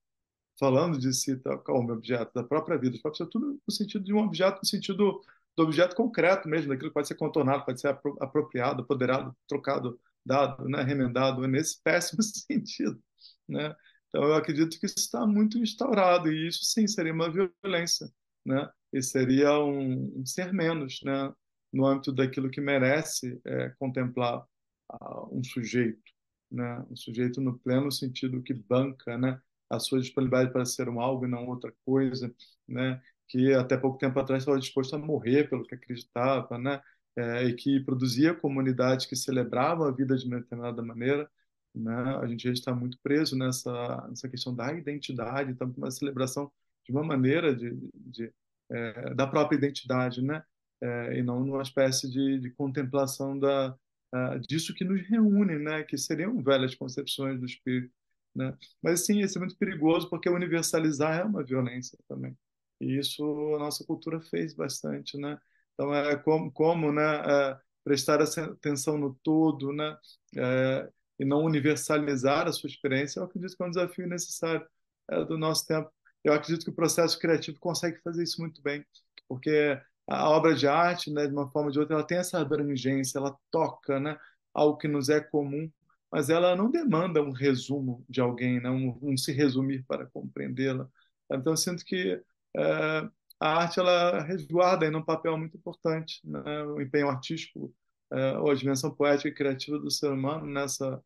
[0.59, 4.13] falando de si tal como objeto, da própria vida, pode ser tudo no sentido de
[4.13, 5.23] um objeto, no sentido
[5.57, 7.89] do objeto concreto mesmo, daquilo que pode ser contornado, pode ser
[8.21, 13.03] apropriado, apoderado, trocado, dado, né, remendado, é nesse péssimo sentido.
[13.49, 13.75] Né?
[14.09, 18.11] Então, eu acredito que isso está muito instaurado, e isso sim seria uma violência,
[18.45, 18.69] né?
[18.93, 21.33] e seria um, um ser menos né?
[21.73, 24.45] no âmbito daquilo que merece é, contemplar
[24.93, 26.13] uh, um sujeito,
[26.51, 26.85] né?
[26.91, 29.41] um sujeito no pleno sentido que banca né?
[29.71, 32.33] A sua disponibilidade para ser um algo e não outra coisa,
[32.69, 33.01] né?
[33.29, 36.81] que até pouco tempo atrás estava disposto a morrer pelo que acreditava, né?
[37.17, 41.31] É, e que produzia comunidades que celebravam a vida de uma determinada maneira,
[41.75, 42.19] né?
[42.23, 46.53] A gente está muito preso nessa, nessa questão da identidade, então uma celebração
[46.85, 48.33] de uma maneira de, de
[48.71, 50.45] é, da própria identidade, né?
[50.81, 53.77] É, e não numa espécie de, de contemplação da,
[54.15, 55.83] uh, disso que nos reúne, né?
[55.85, 57.93] Que seriam velhas concepções do espírito,
[58.37, 58.57] né?
[58.83, 62.37] Mas sim, isso é muito perigoso porque universalizar é uma violência também.
[62.81, 63.25] E isso
[63.57, 65.39] a nossa cultura fez bastante, né?
[65.75, 67.03] Então é como, como né?
[67.03, 69.97] É, prestar atenção no todo, né?
[70.37, 74.67] É, e não universalizar a sua experiência, eu acredito que é um desafio necessário
[75.11, 75.91] é, do nosso tempo.
[76.25, 78.85] Eu acredito que o processo criativo consegue fazer isso muito bem,
[79.29, 82.41] porque a obra de arte, né, de uma forma ou de outra, ela tem essa
[82.41, 84.19] abrangência, ela toca, né,
[84.53, 85.71] algo que nos é comum,
[86.17, 90.89] mas ela não demanda um resumo de alguém, né, um, um se resumir para compreendê-la.
[91.31, 92.19] Então, eu sinto que
[92.57, 97.71] é, a arte ela resguarda em um papel muito importante, né, o empenho artístico
[98.11, 101.05] é, ou a dimensão poética e criativa do ser humano nessa,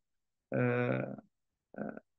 [0.55, 1.17] é,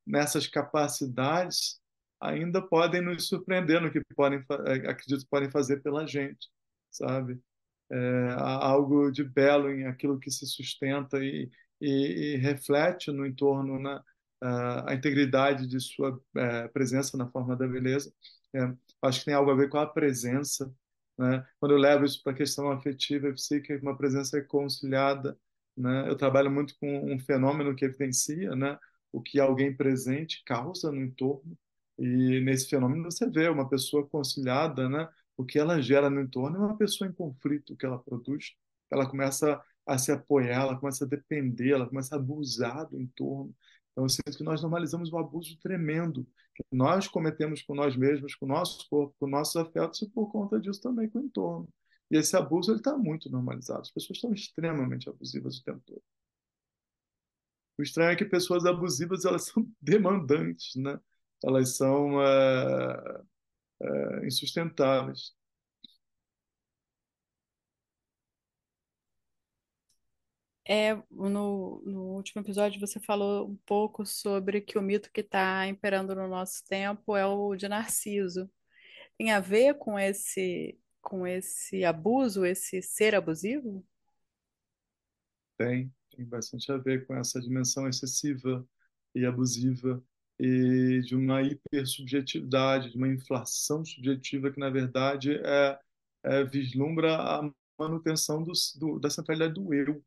[0.06, 1.80] nessas capacidades
[2.20, 4.44] ainda podem nos surpreender no que podem,
[4.90, 6.50] acredito, podem fazer pela gente,
[6.90, 7.40] sabe?
[7.90, 11.50] É, há algo de belo em aquilo que se sustenta e,
[11.82, 14.04] e, e reflete no entorno na, né,
[14.88, 18.14] a integridade de sua é, presença na forma da beleza.
[18.54, 20.74] É, acho que tem algo a ver com a presença
[21.22, 21.46] né?
[21.60, 25.38] Quando eu levo isso para a questão afetiva e psíquica, uma presença reconciliada,
[25.78, 26.10] né?
[26.10, 28.80] Eu trabalho muito com um fenômeno que evidencia, né?
[29.12, 31.58] O que alguém presente causa no entorno
[32.00, 35.08] e nesse fenômeno você vê uma pessoa conciliada, né?
[35.38, 38.54] O que ela gera no entorno é uma pessoa em conflito, o que ela produz,
[38.92, 43.56] ela começa a se apoiar, ela começa a depender, ela começa a abusar do entorno.
[43.92, 48.36] Então, eu sinto que nós normalizamos um abuso tremendo que nós cometemos com nós mesmos,
[48.36, 51.70] com o nosso corpo, com nossos afetos e por conta disso também com o entorno.
[52.10, 53.82] E esse abuso está muito normalizado.
[53.82, 56.04] As pessoas estão extremamente abusivas o tempo todo.
[57.78, 61.00] O estranho é que pessoas abusivas elas são demandantes, né?
[61.44, 63.22] Elas são é,
[63.82, 65.34] é, insustentáveis.
[70.74, 75.68] É, no, no último episódio você falou um pouco sobre que o mito que está
[75.68, 78.50] imperando no nosso tempo é o de Narciso.
[79.18, 83.86] Tem a ver com esse, com esse abuso, esse ser abusivo?
[85.58, 88.66] Tem, tem bastante a ver com essa dimensão excessiva
[89.14, 90.02] e abusiva
[90.40, 95.80] e de uma hipersubjetividade, de uma inflação subjetiva que, na verdade, é,
[96.24, 100.02] é vislumbra a manutenção do, do, da centralidade do eu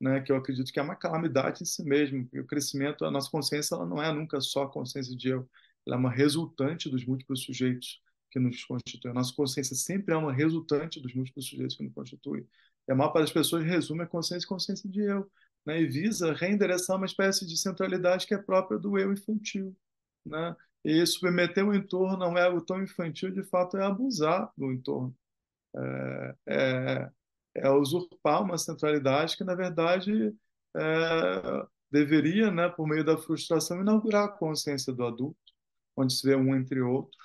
[0.00, 2.28] né, que eu acredito que é uma calamidade em si mesmo.
[2.34, 5.48] o crescimento, a nossa consciência, ela não é nunca só a consciência de eu,
[5.86, 9.12] ela é uma resultante dos múltiplos sujeitos que nos constituem.
[9.12, 12.46] A nossa consciência sempre é uma resultante dos múltiplos sujeitos que nos constituem.
[12.86, 15.30] E a maior parte das pessoas resume a consciência consciência de eu,
[15.64, 15.80] né?
[15.80, 19.76] e visa reendereçar uma espécie de centralidade que é própria do eu infantil.
[20.24, 20.56] Né?
[20.84, 25.14] E submeter o entorno a um ego tão infantil, de fato, é abusar do entorno.
[25.76, 27.10] É, é,
[27.58, 30.34] é usurpar uma centralidade que, na verdade,
[30.76, 35.38] é, deveria, né, por meio da frustração, inaugurar a consciência do adulto,
[35.96, 37.16] onde se vê um entre outros,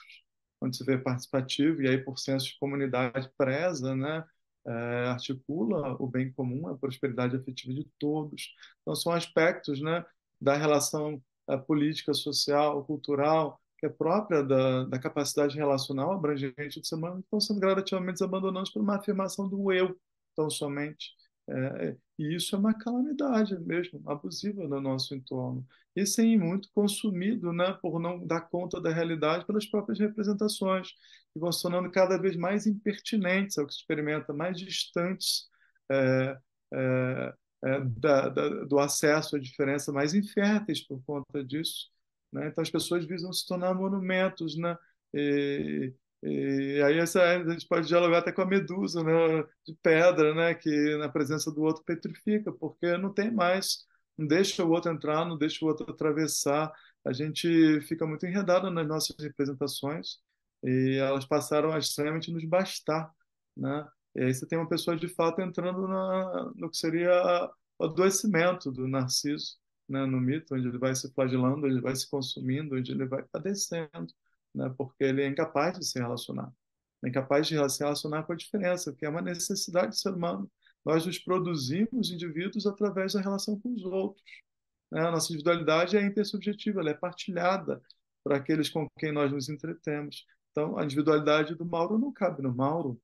[0.62, 4.24] onde se vê participativo, e aí, por senso de comunidade, preza, né,
[4.65, 4.72] é,
[5.08, 8.54] articula o bem comum, a prosperidade afetiva de todos.
[8.82, 10.06] Então, são aspectos né,
[10.39, 16.86] da relação é, política, social, cultural, que é própria da, da capacidade relacional abrangente do
[16.86, 19.98] ser humano, estão sendo gradativamente abandonados por uma afirmação do eu,
[20.36, 21.12] tão somente.
[21.50, 25.65] É, e isso é uma calamidade mesmo, abusiva no nosso entorno.
[25.96, 30.91] E sim, muito consumido né, por não dar conta da realidade pelas próprias representações,
[31.34, 35.50] que vão se tornando cada vez mais impertinentes ao que se experimenta, mais distantes
[35.91, 36.38] é,
[36.74, 37.34] é,
[37.65, 41.89] é, da, da, do acesso à diferença, mais inférteis por conta disso.
[42.32, 42.48] Né?
[42.48, 44.78] Então as pessoas visam se tornar monumentos, né?
[45.13, 45.93] E,
[46.25, 50.55] e aí essa, a gente pode dialogar até com a medusa, né, de pedra, né,
[50.55, 53.86] que na presença do outro petrifica, porque não tem mais,
[54.17, 56.71] não deixa o outro entrar, não deixa o outro atravessar.
[57.03, 60.19] A gente fica muito enredado nas nossas representações
[60.63, 63.13] e elas passaram a extremamente nos bastar,
[63.55, 63.86] né?
[64.15, 68.71] E aí você tem uma pessoa de fato entrando na, no que seria o adoecimento
[68.71, 69.57] do narciso,
[69.89, 73.23] né, no mito, onde ele vai se flagelando, ele vai se consumindo, onde ele vai
[73.23, 74.13] padecendo
[74.53, 74.73] né?
[74.77, 76.51] porque ele é incapaz de se relacionar.
[77.03, 80.49] É incapaz de se relacionar com a diferença, que é uma necessidade do ser humano.
[80.85, 84.23] Nós nos produzimos indivíduos através da relação com os outros.
[84.91, 85.01] Né?
[85.01, 87.81] A nossa individualidade é intersubjetiva, ela é partilhada
[88.23, 90.25] para aqueles com quem nós nos entretemos.
[90.51, 93.01] Então, a individualidade do Mauro não cabe no Mauro,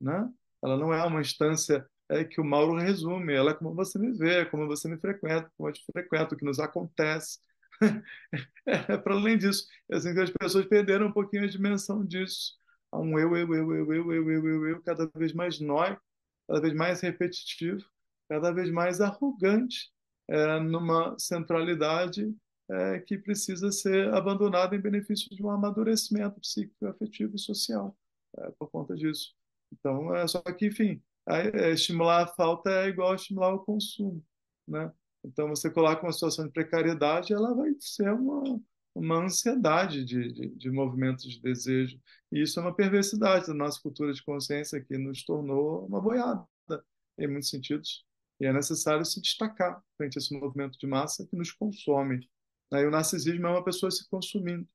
[0.00, 0.30] né?
[0.62, 4.12] Ela não é uma instância é, que o Mauro resume, ela é como você me
[4.12, 7.38] vê, como você me frequenta, como eu te frequento, o que nos acontece.
[8.66, 12.54] é, para além disso, assim, as pessoas perderam um pouquinho a dimensão disso.
[12.90, 15.96] Há um eu, eu, eu, eu, eu, eu, eu, eu, eu, cada vez mais nóis,
[16.46, 17.84] cada vez mais repetitivo,
[18.28, 19.90] cada vez mais arrogante,
[20.28, 22.34] é, numa centralidade
[22.70, 27.96] é, que precisa ser abandonada em benefício de um amadurecimento psíquico, afetivo e social,
[28.38, 29.34] é, por conta disso.
[29.72, 34.24] Então, é só que, enfim, é, estimular a falta é igual a estimular o consumo,
[34.66, 34.92] né?
[35.24, 38.60] Então, você coloca uma situação de precariedade, ela vai ser uma,
[38.94, 42.00] uma ansiedade de, de, de movimentos de desejo.
[42.30, 46.46] E isso é uma perversidade da nossa cultura de consciência que nos tornou uma boiada,
[47.18, 48.04] em muitos sentidos.
[48.40, 52.28] E é necessário se destacar frente a esse movimento de massa que nos consome.
[52.72, 54.66] Aí o narcisismo é uma pessoa se consumindo,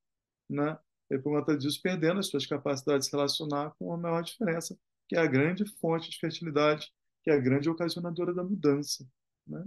[0.50, 0.78] né?
[1.10, 4.78] E por conta disso, perdendo as suas capacidades de se relacionar com a maior diferença,
[5.08, 6.92] que é a grande fonte de fertilidade,
[7.24, 9.06] que é a grande ocasionadora da mudança,
[9.46, 9.66] né?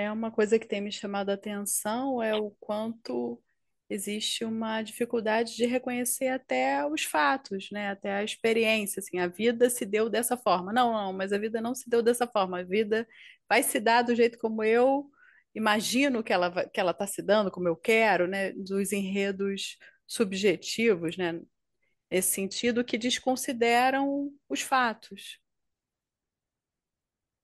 [0.00, 3.42] É uma coisa que tem me chamado a atenção é o quanto
[3.88, 7.90] existe uma dificuldade de reconhecer até os fatos, né?
[7.90, 10.72] Até a experiência, assim, a vida se deu dessa forma.
[10.72, 12.60] Não, não, mas a vida não se deu dessa forma.
[12.60, 13.06] A vida
[13.48, 15.10] vai se dar do jeito como eu
[15.54, 18.52] imagino que ela que ela está se dando, como eu quero, né?
[18.52, 21.40] Dos enredos subjetivos, né?
[22.10, 25.38] Nesse sentido que desconsideram os fatos.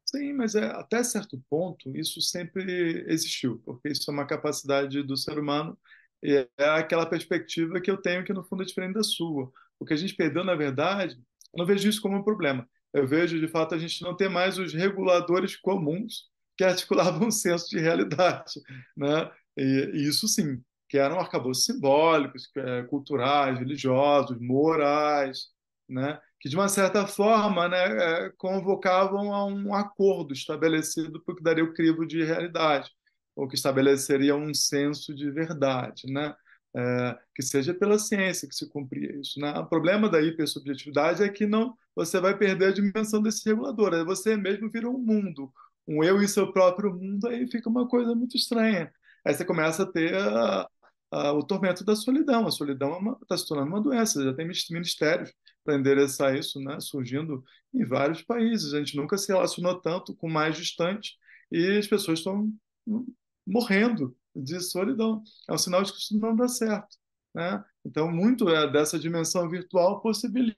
[0.09, 5.16] Sim, mas é, até certo ponto isso sempre existiu, porque isso é uma capacidade do
[5.16, 5.77] ser humano
[6.23, 9.51] e é aquela perspectiva que eu tenho que no fundo é diferente da sua.
[9.79, 11.16] O que a gente perdeu, na verdade,
[11.53, 12.69] eu não vejo isso como um problema.
[12.92, 17.31] Eu vejo, de fato, a gente não ter mais os reguladores comuns que articulavam um
[17.31, 18.61] senso de realidade,
[18.97, 19.31] né?
[19.57, 25.49] E, e isso sim, que eram arcabouços simbólicos, é, culturais, religiosos, morais,
[25.88, 26.19] né?
[26.40, 31.72] Que de uma certa forma né, é, convocavam a um acordo estabelecido porque daria o
[31.72, 32.90] crivo de realidade,
[33.35, 36.35] ou que estabeleceria um senso de verdade, né?
[36.79, 39.40] É, que seja pela ciência que se cumpria isso.
[39.40, 39.51] Né?
[39.58, 44.04] O problema da hipersubjetividade é que não você vai perder a dimensão desse regulador, aí
[44.04, 45.50] você mesmo vira um mundo,
[45.88, 48.92] um eu e seu próprio mundo, aí fica uma coisa muito estranha.
[49.25, 50.69] Aí você começa a ter a,
[51.11, 52.46] a, o tormento da solidão.
[52.46, 55.33] A solidão está é se tornando uma doença, já tem ministérios
[55.67, 57.44] para endereçar isso, né, surgindo
[57.75, 58.73] em vários países.
[58.73, 61.19] A gente nunca se relacionou tanto com mais distante
[61.52, 62.50] e as pessoas estão
[63.46, 65.23] morrendo de solidão.
[65.48, 66.96] É um sinal de que isso não dá certo.
[67.35, 67.62] Né?
[67.85, 70.56] Então, muito é, dessa dimensão virtual possibilita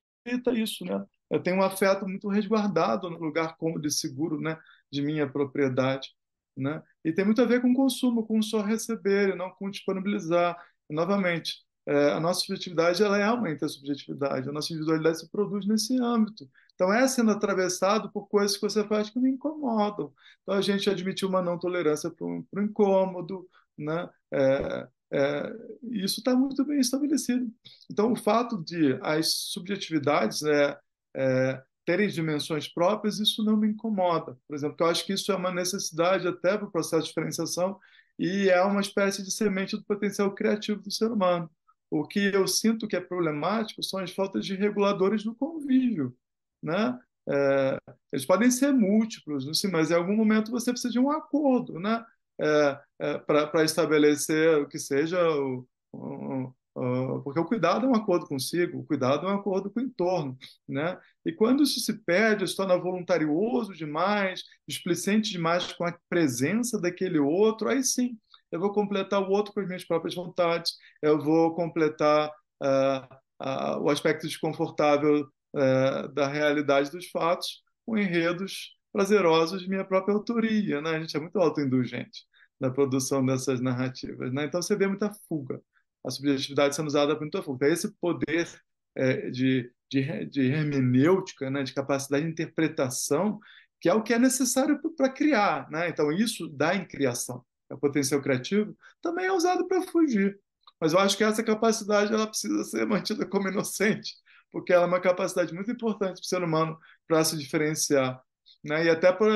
[0.52, 0.84] isso.
[0.84, 1.04] Né?
[1.30, 4.58] Eu tenho um afeto muito resguardado no lugar cômodo e seguro né,
[4.90, 6.14] de minha propriedade.
[6.56, 6.82] né?
[7.04, 10.56] E tem muito a ver com consumo, com só receber, e não com disponibilizar.
[10.90, 15.66] E, novamente, é, a nossa subjetividade ela é uma intersubjetividade, a nossa individualidade se produz
[15.66, 16.46] nesse âmbito.
[16.74, 20.12] Então, é sendo atravessado por coisas que você faz que me incomodam.
[20.42, 24.06] Então, a gente admitiu uma não tolerância para o incômodo, né?
[24.30, 25.52] É, é,
[25.90, 27.50] isso está muito bem estabelecido.
[27.90, 30.76] Então, o fato de as subjetividades né,
[31.16, 34.38] é, terem dimensões próprias, isso não me incomoda.
[34.46, 37.78] Por exemplo, eu acho que isso é uma necessidade até para o processo de diferenciação
[38.18, 41.50] e é uma espécie de semente do potencial criativo do ser humano.
[41.90, 46.16] O que eu sinto que é problemático são as faltas de reguladores do convívio.
[46.62, 46.98] Né?
[47.28, 47.78] É,
[48.12, 51.78] eles podem ser múltiplos, assim, mas em algum momento você precisa de um acordo.
[51.78, 52.04] Né?
[52.40, 57.94] é, é, para estabelecer o que seja o, o, o, porque o cuidado é um
[57.94, 60.98] acordo consigo, o cuidado é um acordo com o entorno, né?
[61.24, 67.18] E quando isso se perde, se torna voluntarioso demais, displicente demais com a presença daquele
[67.18, 68.16] outro, aí sim,
[68.50, 70.72] eu vou completar o outro com as minhas próprias vontades,
[71.02, 72.30] eu vou completar
[72.62, 79.84] uh, uh, o aspecto desconfortável uh, da realidade dos fatos com enredos prazerosos de minha
[79.84, 80.90] própria autoria, né?
[80.90, 82.24] A gente é muito autoindulgente
[82.60, 84.44] na produção dessas narrativas, né?
[84.44, 85.60] Então você vê muita fuga,
[86.04, 87.66] a subjetividade sendo usada para muita fuga.
[87.66, 88.48] Então, esse poder
[88.96, 91.62] é, de, de, de hermenêutica, né?
[91.62, 93.38] De capacidade de interpretação,
[93.80, 95.88] que é o que é necessário para criar, né?
[95.88, 100.38] Então isso dá em criação, é potencial criativo, também é usado para fugir.
[100.80, 104.14] Mas eu acho que essa capacidade ela precisa ser mantida como inocente,
[104.50, 108.22] porque ela é uma capacidade muito importante para o ser humano para se diferenciar
[108.64, 108.84] né?
[108.86, 109.30] e até para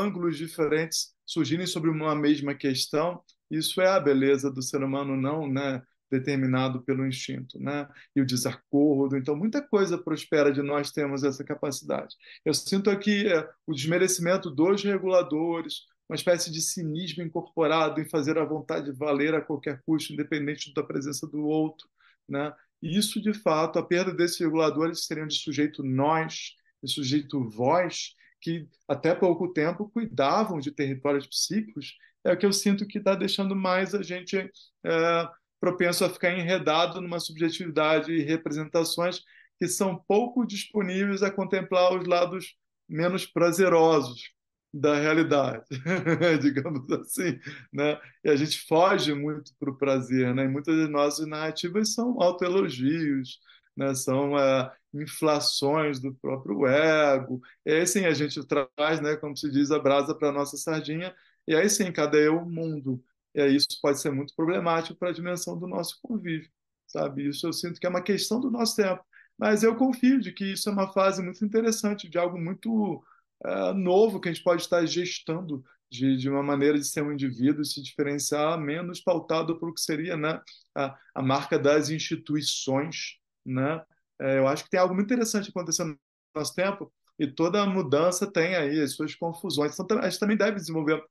[0.00, 3.22] ângulos diferentes surgirem sobre uma mesma questão.
[3.50, 7.88] Isso é a beleza do ser humano, não né, determinado pelo instinto, né?
[8.14, 9.16] E o desacordo.
[9.16, 12.14] Então, muita coisa prospera de nós termos essa capacidade.
[12.44, 18.38] Eu sinto aqui é, o desmerecimento dos reguladores, uma espécie de cinismo incorporado em fazer
[18.38, 21.88] a vontade valer a qualquer custo, independente da presença do outro,
[22.28, 22.54] né?
[22.80, 28.14] E isso, de fato, a perda desses reguladores seriam de sujeito nós, de sujeito vós,
[28.40, 33.14] que até pouco tempo cuidavam de territórios psíquicos, é o que eu sinto que está
[33.14, 34.36] deixando mais a gente
[34.84, 35.28] é,
[35.60, 39.22] propenso a ficar enredado numa subjetividade e representações
[39.58, 42.56] que são pouco disponíveis a contemplar os lados
[42.88, 44.37] menos prazerosos
[44.72, 45.64] da realidade,
[46.42, 47.38] digamos assim,
[47.72, 47.98] né?
[48.24, 50.44] E a gente foge muito para o prazer, né?
[50.44, 53.40] E muitas das nossas narrativas são autoelogios,
[53.76, 53.94] né?
[53.94, 57.40] São é, inflações do próprio ego.
[57.64, 60.56] E aí sim a gente traz, né, como se diz, a brasa para a nossa
[60.56, 61.14] sardinha,
[61.46, 63.02] e aí sim, cadê o mundo?
[63.34, 66.50] E aí isso pode ser muito problemático para a dimensão do nosso convívio,
[66.86, 67.28] sabe?
[67.28, 69.02] Isso eu sinto que é uma questão do nosso tempo.
[69.38, 73.02] Mas eu confio de que isso é uma fase muito interessante, de algo muito
[73.44, 77.12] uh, novo que a gente pode estar gestando de, de uma maneira de ser um
[77.12, 80.40] indivíduo, se diferenciar menos pautado por o que seria né,
[80.74, 83.82] a, a marca das instituições, né?
[84.20, 85.98] É, eu acho que tem algo muito interessante acontecendo no
[86.34, 89.78] nosso tempo e toda mudança tem aí as suas confusões.
[89.78, 91.02] Então, a gente também deve desenvolver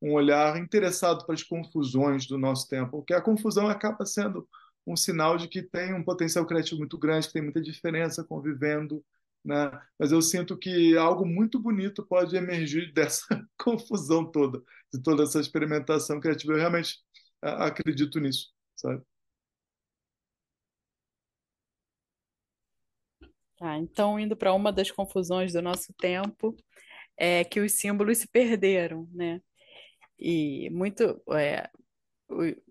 [0.00, 4.48] um olhar interessado para as confusões do nosso tempo, porque a confusão acaba sendo
[4.84, 9.04] um sinal de que tem um potencial criativo muito grande, que tem muita diferença convivendo,
[9.44, 9.70] né?
[9.98, 13.24] Mas eu sinto que algo muito bonito pode emergir dessa
[13.58, 14.62] confusão toda,
[14.92, 16.52] de toda essa experimentação criativa.
[16.52, 16.98] Eu realmente
[17.42, 19.02] acredito nisso, sabe?
[23.58, 26.56] Tá, então, indo para uma das confusões do nosso tempo,
[27.16, 29.40] é que os símbolos se perderam, né?
[30.18, 31.70] E muito, é,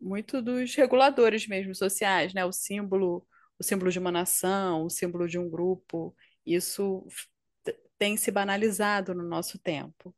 [0.02, 2.46] muito dos reguladores mesmo sociais, né?
[2.46, 3.26] O símbolo,
[3.60, 6.16] o símbolo de uma nação, o símbolo de um grupo,
[6.46, 7.06] isso
[7.98, 10.16] tem se banalizado no nosso tempo.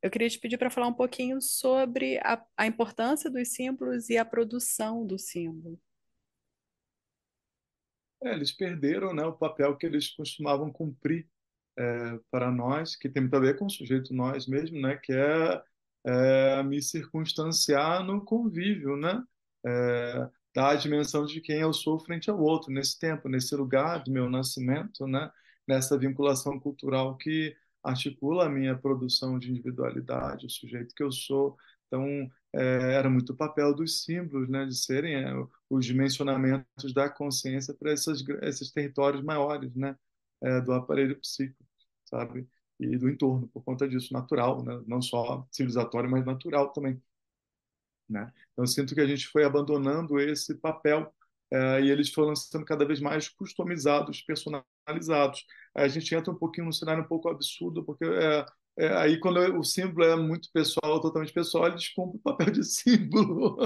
[0.00, 4.16] Eu queria te pedir para falar um pouquinho sobre a, a importância dos símbolos e
[4.16, 5.80] a produção do símbolo.
[8.22, 11.28] É, eles perderam né, o papel que eles costumavam cumprir
[11.76, 15.12] é, para nós, que tem muito a ver com o sujeito nós mesmo, né, que
[15.12, 15.62] é,
[16.04, 19.22] é me circunstanciar no convívio, né,
[19.64, 24.02] é, dar a dimensão de quem eu sou frente ao outro, nesse tempo, nesse lugar
[24.02, 25.30] do meu nascimento, né,
[25.68, 31.56] nessa vinculação cultural que articula a minha produção de individualidade, o sujeito que eu sou.
[31.86, 35.32] Então, é, era muito o papel dos símbolos, né, de serem é,
[35.70, 39.96] os dimensionamentos da consciência para esses, territórios maiores, né,
[40.42, 41.64] é, do aparelho psíquico,
[42.04, 42.48] sabe,
[42.80, 47.00] e do entorno, por conta disso, natural, né, não só civilizatório, mas natural também,
[48.08, 48.32] né.
[48.52, 51.12] Então, eu sinto que a gente foi abandonando esse papel
[51.52, 55.44] é, e eles foram sendo cada vez mais customizados, personalizados.
[55.74, 58.46] A gente entra um pouquinho num cenário um pouco absurdo, porque é,
[58.78, 62.62] é, aí quando o símbolo é muito pessoal, totalmente pessoal, ele descumpre o papel de
[62.64, 63.56] símbolo,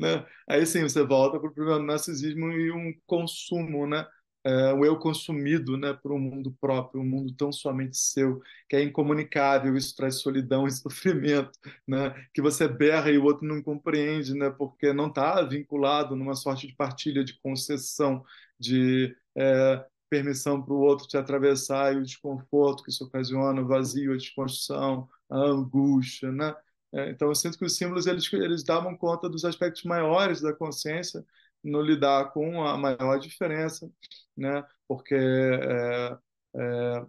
[0.00, 0.24] né?
[0.48, 4.06] Aí sim, você volta para o problema do narcisismo e um consumo, né?
[4.44, 8.76] É, o eu consumido, né, por um mundo próprio, um mundo tão somente seu, que
[8.76, 11.50] é incomunicável, isso traz solidão e sofrimento,
[11.86, 12.14] né?
[12.32, 14.48] Que você berra e o outro não compreende, né?
[14.50, 18.24] Porque não está vinculado numa sorte de partilha, de concessão,
[18.58, 23.66] de é, permissão para o outro te atravessar e o desconforto que isso ocasiona, o
[23.66, 26.54] vazio, a desconstrução, a angústia, né?
[26.92, 30.54] É, então eu sinto que os símbolos eles eles davam conta dos aspectos maiores da
[30.54, 31.24] consciência
[31.62, 33.90] no lidar com a maior diferença,
[34.36, 34.64] né?
[34.86, 36.18] Porque é,
[36.56, 37.06] é,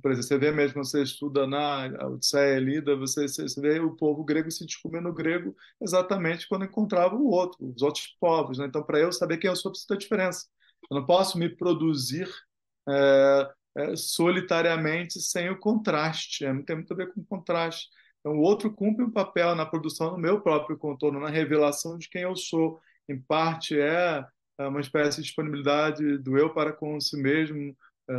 [0.00, 4.24] por exemplo, você vê mesmo você estuda na Odisseia Lida, você, você vê o povo
[4.24, 8.58] grego se descobrindo grego exatamente quando encontrava o outro, os outros povos.
[8.58, 8.66] Né?
[8.66, 10.46] Então, para eu saber quem eu sou, precisa da diferença.
[10.90, 12.28] Eu não posso me produzir
[12.88, 16.44] é, é, solitariamente sem o contraste.
[16.44, 17.88] É, tem muito a ver com contraste.
[18.20, 22.08] Então, o outro cumpre um papel na produção do meu próprio contorno, na revelação de
[22.08, 22.80] quem eu sou.
[23.08, 24.24] Em parte, é,
[24.58, 27.76] é uma espécie de disponibilidade do eu para com si mesmo,
[28.08, 28.14] é,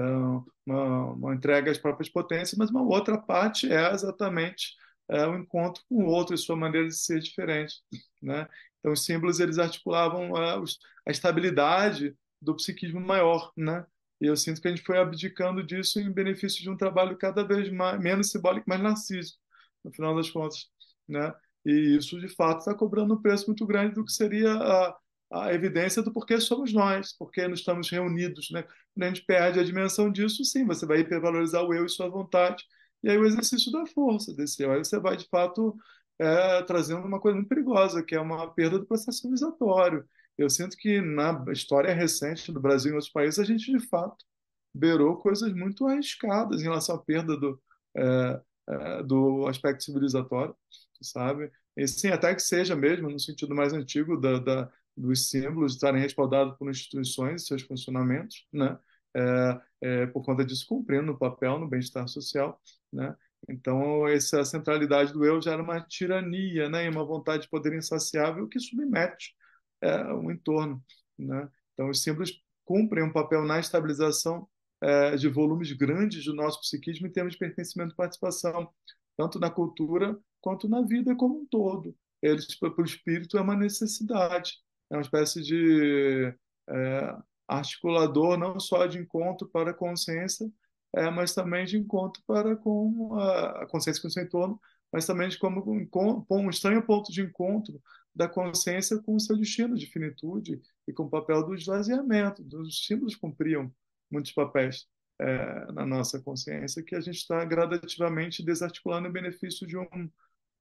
[0.66, 4.74] uma, uma entrega às próprias potências, mas uma outra parte é exatamente
[5.10, 7.76] é, o encontro com o outro e sua maneira de ser diferente.
[8.22, 8.48] Né?
[8.80, 10.62] Então, os símbolos eles articulavam a,
[11.08, 13.86] a estabilidade do psiquismo maior, né?
[14.20, 17.44] E eu sinto que a gente foi abdicando disso em benefício de um trabalho cada
[17.44, 19.38] vez mais, menos simbólico, mais narciso,
[19.84, 20.70] no final das contas,
[21.08, 21.34] né?
[21.66, 24.98] E isso, de fato, está cobrando um preço muito grande do que seria a,
[25.32, 28.64] a evidência do porquê somos nós, porque nós estamos reunidos, né?
[28.94, 32.10] Quando a gente perde a dimensão disso, sim, você vai hipervalorizar o eu e sua
[32.10, 32.64] vontade,
[33.02, 35.76] e aí o exercício da força desse eu, aí você vai, de fato,
[36.20, 40.08] é, trazendo uma coisa muito perigosa, que é uma perda do processo civilizatório,
[40.38, 43.80] eu sinto que na história recente do Brasil e em outros países, a gente, de
[43.88, 44.26] fato,
[44.74, 47.62] beirou coisas muito arriscadas em relação à perda do,
[47.96, 50.56] é, é, do aspecto civilizatório,
[51.04, 51.52] sabe?
[51.76, 56.02] E sim, até que seja mesmo no sentido mais antigo da, da dos símbolos estarem
[56.02, 58.78] respaldados por instituições e seus funcionamentos, né?
[59.16, 63.16] É, é, por conta disso, cumprindo o papel no bem-estar social, né?
[63.50, 66.86] Então, essa centralidade do eu já era uma tirania, né?
[66.86, 69.36] E uma vontade de poder insaciável que submete
[69.82, 70.82] é, o entorno.
[71.18, 71.50] Né?
[71.74, 74.48] Então, os símbolos cumprem um papel na estabilização
[74.82, 78.70] é, de volumes grandes do nosso psiquismo em termos de pertencimento e participação,
[79.18, 81.96] tanto na cultura quanto na vida como um todo.
[82.22, 84.54] Eles, para o espírito, é uma necessidade,
[84.90, 86.34] é uma espécie de
[86.70, 90.50] é, articulador não só de encontro para a consciência,
[90.96, 94.60] é, mas também de encontro para com a, consciência com o seu entorno,
[94.92, 97.82] mas também de como um, um estranho ponto de encontro
[98.16, 102.44] da consciência com o seu destino de finitude e com o papel do esvaziamento.
[102.60, 103.74] Os símbolos cumpriam
[104.12, 104.88] muitos papéis
[105.20, 110.06] é, na nossa consciência que a gente está gradativamente desarticulando em benefício de um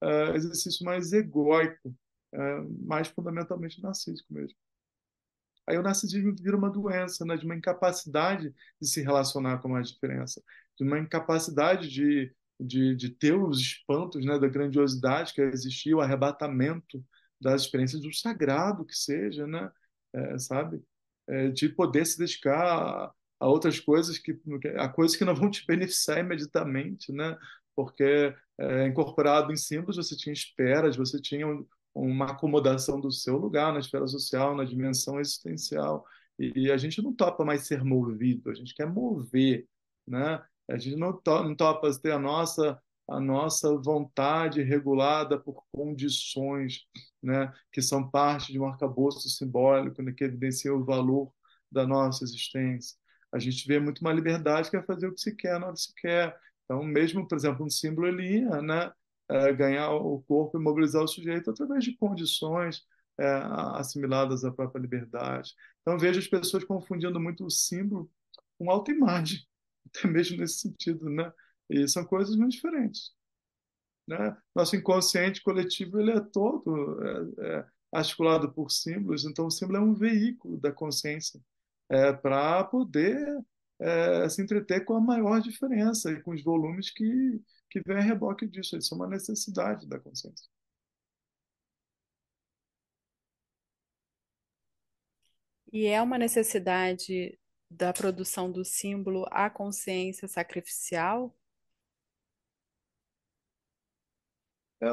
[0.03, 1.89] uh, exercício mais egóico,
[2.33, 4.57] uh, mais fundamentalmente narcísico mesmo.
[5.67, 9.81] Aí o narcisismo vira uma doença, né, de uma incapacidade de se relacionar com a
[9.81, 10.43] diferença,
[10.77, 16.01] de uma incapacidade de, de, de ter os espantos né, da grandiosidade que existia, o
[16.01, 17.03] arrebatamento
[17.39, 19.71] das experiências do sagrado que seja, né?
[20.13, 20.83] É, sabe?
[21.27, 23.11] É, de poder se dedicar
[23.43, 24.39] a, outras coisas que
[24.77, 27.37] a coisas que não vão te beneficiar imediatamente, né?
[27.75, 33.37] Porque é, incorporado em símbolos você tinha esperas, você tinha um, uma acomodação do seu
[33.37, 36.05] lugar na esfera social, na dimensão existencial.
[36.39, 39.67] E, e, a gente não topa mais ser movido, a gente quer mover,
[40.07, 40.43] né?
[40.69, 46.87] A gente não, to, não topa ter a nossa a nossa vontade regulada por condições,
[47.21, 51.31] né, que são parte de um arcabouço simbólico né, que evidencia o valor
[51.71, 52.97] da nossa existência.
[53.33, 55.93] A gente vê muito uma liberdade que é fazer o que se quer que se
[55.95, 56.37] quer.
[56.65, 58.91] Então, mesmo, por exemplo, um símbolo ele ia né,
[59.27, 62.83] é, ganhar o corpo e mobilizar o sujeito através de condições
[63.19, 63.25] é,
[63.75, 65.51] assimiladas à própria liberdade.
[65.81, 68.09] Então, vejo as pessoas confundindo muito o símbolo
[68.57, 69.39] com autoimagem,
[69.89, 71.31] até mesmo nesse sentido, né?
[71.69, 73.11] E são coisas muito diferentes.
[74.07, 74.37] Né?
[74.53, 77.01] Nosso inconsciente coletivo ele é todo
[77.39, 81.39] é, é articulado por símbolos, então o símbolo é um veículo da consciência
[81.89, 83.43] é, para poder
[83.79, 88.01] é, se entreter com a maior diferença e com os volumes que, que vem a
[88.01, 88.77] reboque disso.
[88.77, 90.47] Isso é uma necessidade da consciência.
[95.71, 97.37] E é uma necessidade
[97.69, 101.35] da produção do símbolo a consciência sacrificial?
[104.79, 104.89] É,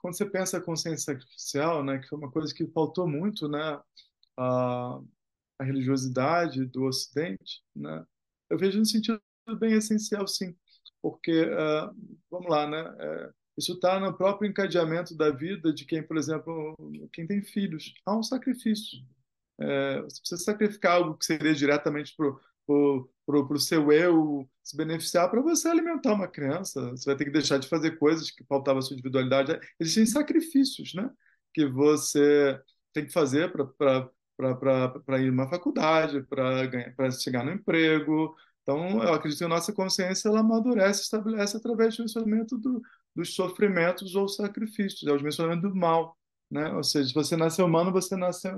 [0.00, 3.80] quando você pensa a consciência sacrificial, né, que foi uma coisa que faltou muito, né,
[4.36, 5.00] a,
[5.58, 8.04] a religiosidade do Ocidente, né,
[8.50, 9.20] eu vejo no sentido
[9.58, 10.54] bem essencial, sim,
[11.02, 11.94] porque, uh,
[12.30, 12.82] vamos lá, né?
[12.82, 16.76] Uh, isso está no próprio encadeamento da vida de quem, por exemplo,
[17.12, 17.94] quem tem filhos.
[18.04, 18.98] Há um sacrifício.
[19.58, 22.28] É, você precisa sacrificar algo que seria diretamente para
[22.68, 26.90] o seu eu se beneficiar para você alimentar uma criança.
[26.90, 29.58] Você vai ter que deixar de fazer coisas que faltavam a sua individualidade.
[29.80, 31.10] Existem sacrifícios né,
[31.54, 32.60] que você
[32.92, 34.10] tem que fazer para
[35.18, 38.34] ir numa faculdade, para chegar no emprego.
[38.62, 42.82] Então, eu acredito que a nossa consciência ela amadurece, estabelece através do instrumento do,
[43.14, 46.18] dos sofrimentos ou sacrifícios, é o dimensionamento do mal.
[46.50, 46.72] Né?
[46.72, 48.48] Ou seja, se você nasce humano, você nasce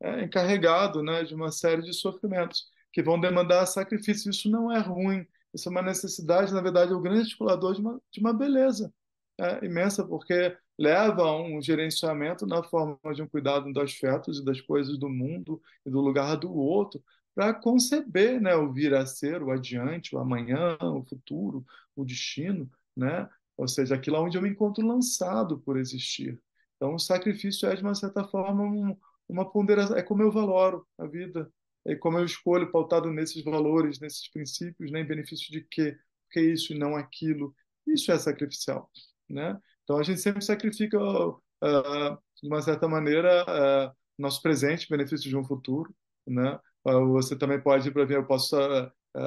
[0.00, 4.30] é, encarregado né, de uma série de sofrimentos que vão demandar sacrifício.
[4.30, 7.80] Isso não é ruim, isso é uma necessidade, na verdade, é o grande articulador de
[7.80, 8.92] uma, de uma beleza
[9.38, 14.44] é, imensa, porque leva a um gerenciamento na forma de um cuidado dos afetos e
[14.44, 17.02] das coisas do mundo e do lugar do outro,
[17.34, 21.64] para conceber né, o vir a ser, o adiante, o amanhã, o futuro,
[21.94, 23.28] o destino, né?
[23.56, 26.40] ou seja, aquilo onde eu me encontro lançado por existir.
[26.76, 28.96] Então, o sacrifício é, de uma certa forma, um,
[29.28, 31.52] uma ponderação, é como eu valoro a vida,
[31.84, 35.98] é como eu escolho pautado nesses valores, nesses princípios, né, em benefício de quê?
[36.24, 37.54] Porque isso e não aquilo.
[37.86, 38.90] Isso é sacrificial,
[39.28, 39.58] né?
[39.88, 45.34] Então, a gente sempre sacrifica, uh, de uma certa maneira, uh, nosso presente benefício de
[45.36, 45.94] um futuro,
[46.26, 46.60] né?
[46.84, 48.54] Você também pode, para mim, eu posso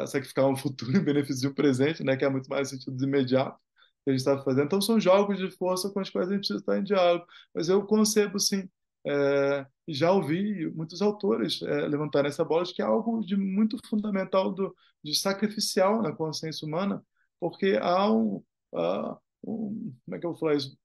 [0.08, 2.16] sacrificar um futuro em benefício de um presente, né?
[2.16, 3.58] Que é muito mais sentido imediato
[4.04, 4.66] que a gente está fazendo.
[4.66, 7.26] Então, são jogos de força com os quais a gente precisa estar em diálogo.
[7.56, 8.70] Mas eu concebo, sim,
[9.08, 13.78] é, já ouvi muitos autores é, levantarem essa bola de que é algo de muito
[13.88, 17.04] fundamental, do, de sacrificial na consciência humana,
[17.40, 18.44] porque há um,
[18.74, 20.78] uh, um como é que eu vou falar isso?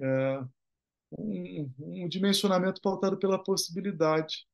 [0.00, 0.44] É,
[1.18, 4.46] um, um dimensionamento pautado pela possibilidade,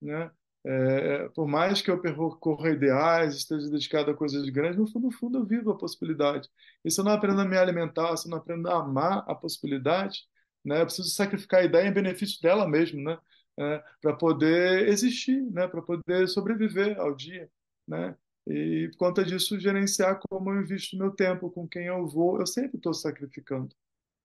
[0.00, 0.30] né?
[0.64, 5.12] É, por mais que eu percorra ideais, esteja dedicado a coisas grandes, no fundo, no
[5.12, 6.48] fundo eu vivo a possibilidade.
[6.84, 9.34] E se eu não aprendo a me alimentar, se eu não aprendo a amar a
[9.34, 10.20] possibilidade,
[10.64, 13.18] né, eu preciso sacrificar a ideia em benefício dela mesmo, né,
[13.58, 17.50] é, para poder existir, né, para poder sobreviver ao dia,
[17.86, 18.16] né.
[18.46, 22.46] E por conta disso, gerenciar como eu invisto meu tempo, com quem eu vou, eu
[22.46, 23.74] sempre estou sacrificando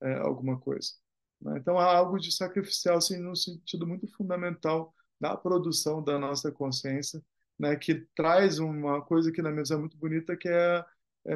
[0.01, 0.93] é, alguma coisa.
[1.41, 1.57] Né?
[1.59, 7.23] Então há algo de sacrificial, assim, no sentido muito fundamental da produção da nossa consciência,
[7.59, 10.85] né, que traz uma coisa que na mesa é muito bonita, que é,
[11.27, 11.35] é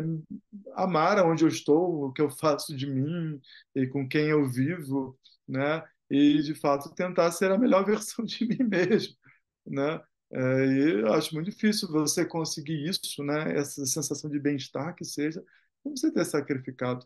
[0.76, 3.42] amar aonde eu estou, o que eu faço de mim
[3.76, 5.18] e com quem eu vivo,
[5.48, 9.16] né, e de fato tentar ser a melhor versão de mim mesmo,
[9.66, 10.02] né.
[10.34, 15.44] É, e acho muito difícil você conseguir isso, né, essa sensação de bem-estar que seja,
[15.84, 17.06] você ter sacrificado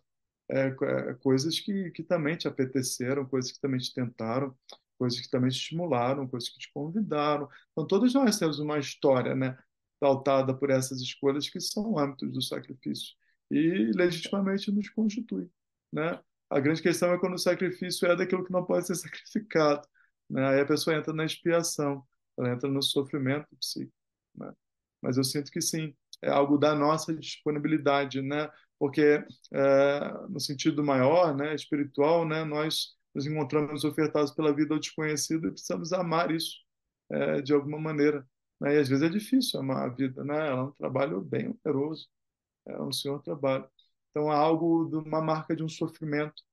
[0.50, 4.56] é, é, coisas que, que também te apeteceram, coisas que também te tentaram,
[4.98, 7.50] coisas que também te estimularam, coisas que te convidaram.
[7.72, 9.58] Então, todos nós temos uma história, né,
[10.00, 13.16] pautada por essas escolhas que são âmbitos do sacrifício
[13.50, 15.50] e legitimamente nos constitui,
[15.92, 16.20] né?
[16.50, 19.88] A grande questão é quando o sacrifício é daquilo que não pode ser sacrificado,
[20.30, 20.48] né?
[20.50, 22.06] Aí a pessoa entra na expiação,
[22.38, 23.94] ela entra no sofrimento psíquico,
[24.36, 24.54] né?
[25.02, 28.50] Mas eu sinto que sim, é algo da nossa disponibilidade, né?
[28.80, 29.24] Porque
[29.54, 35.48] é, no sentido maior, né, espiritual, né, nós nos encontramos ofertados pela vida ao desconhecido
[35.48, 36.58] e precisamos amar isso
[37.10, 38.28] é, de alguma maneira.
[38.60, 38.76] Né?
[38.76, 40.36] E às vezes é difícil amar a vida, né?
[40.36, 42.08] Ela é um trabalho bem oneroso,
[42.68, 43.68] é um senhor trabalho.
[44.12, 46.44] Então há algo de uma marca de um sofrimento,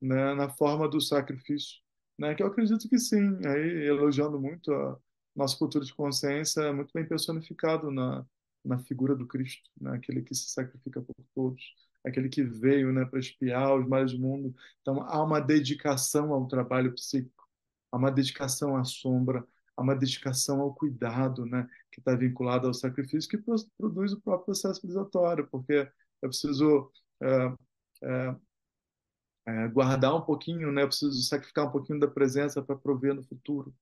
[0.00, 0.34] né?
[0.34, 1.80] Na forma do sacrifício,
[2.18, 2.34] né?
[2.34, 3.38] Que eu acredito que sim.
[3.46, 4.98] Aí elogiando muito a
[5.36, 8.26] nossa cultura de consciência, é muito bem personificado na
[8.64, 9.92] na figura do Cristo, né?
[9.94, 11.62] Aquele que se sacrifica por todos
[12.06, 14.54] aquele que veio né, para espiar os males do mundo.
[14.80, 17.46] Então, há uma dedicação ao trabalho psíquico,
[17.90, 22.74] há uma dedicação à sombra, há uma dedicação ao cuidado, né, que está vinculado ao
[22.74, 23.38] sacrifício, que
[23.76, 25.90] produz o próprio processo civilizatório, porque
[26.22, 27.54] eu preciso é,
[28.02, 28.36] é,
[29.46, 33.24] é, guardar um pouquinho, né, eu preciso sacrificar um pouquinho da presença para prover no
[33.24, 33.74] futuro.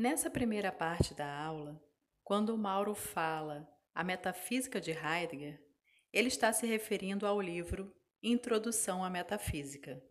[0.00, 1.78] Nessa primeira parte da aula,
[2.24, 5.62] quando Mauro fala a metafísica de Heidegger,
[6.10, 10.02] ele está se referindo ao livro Introdução à Metafísica,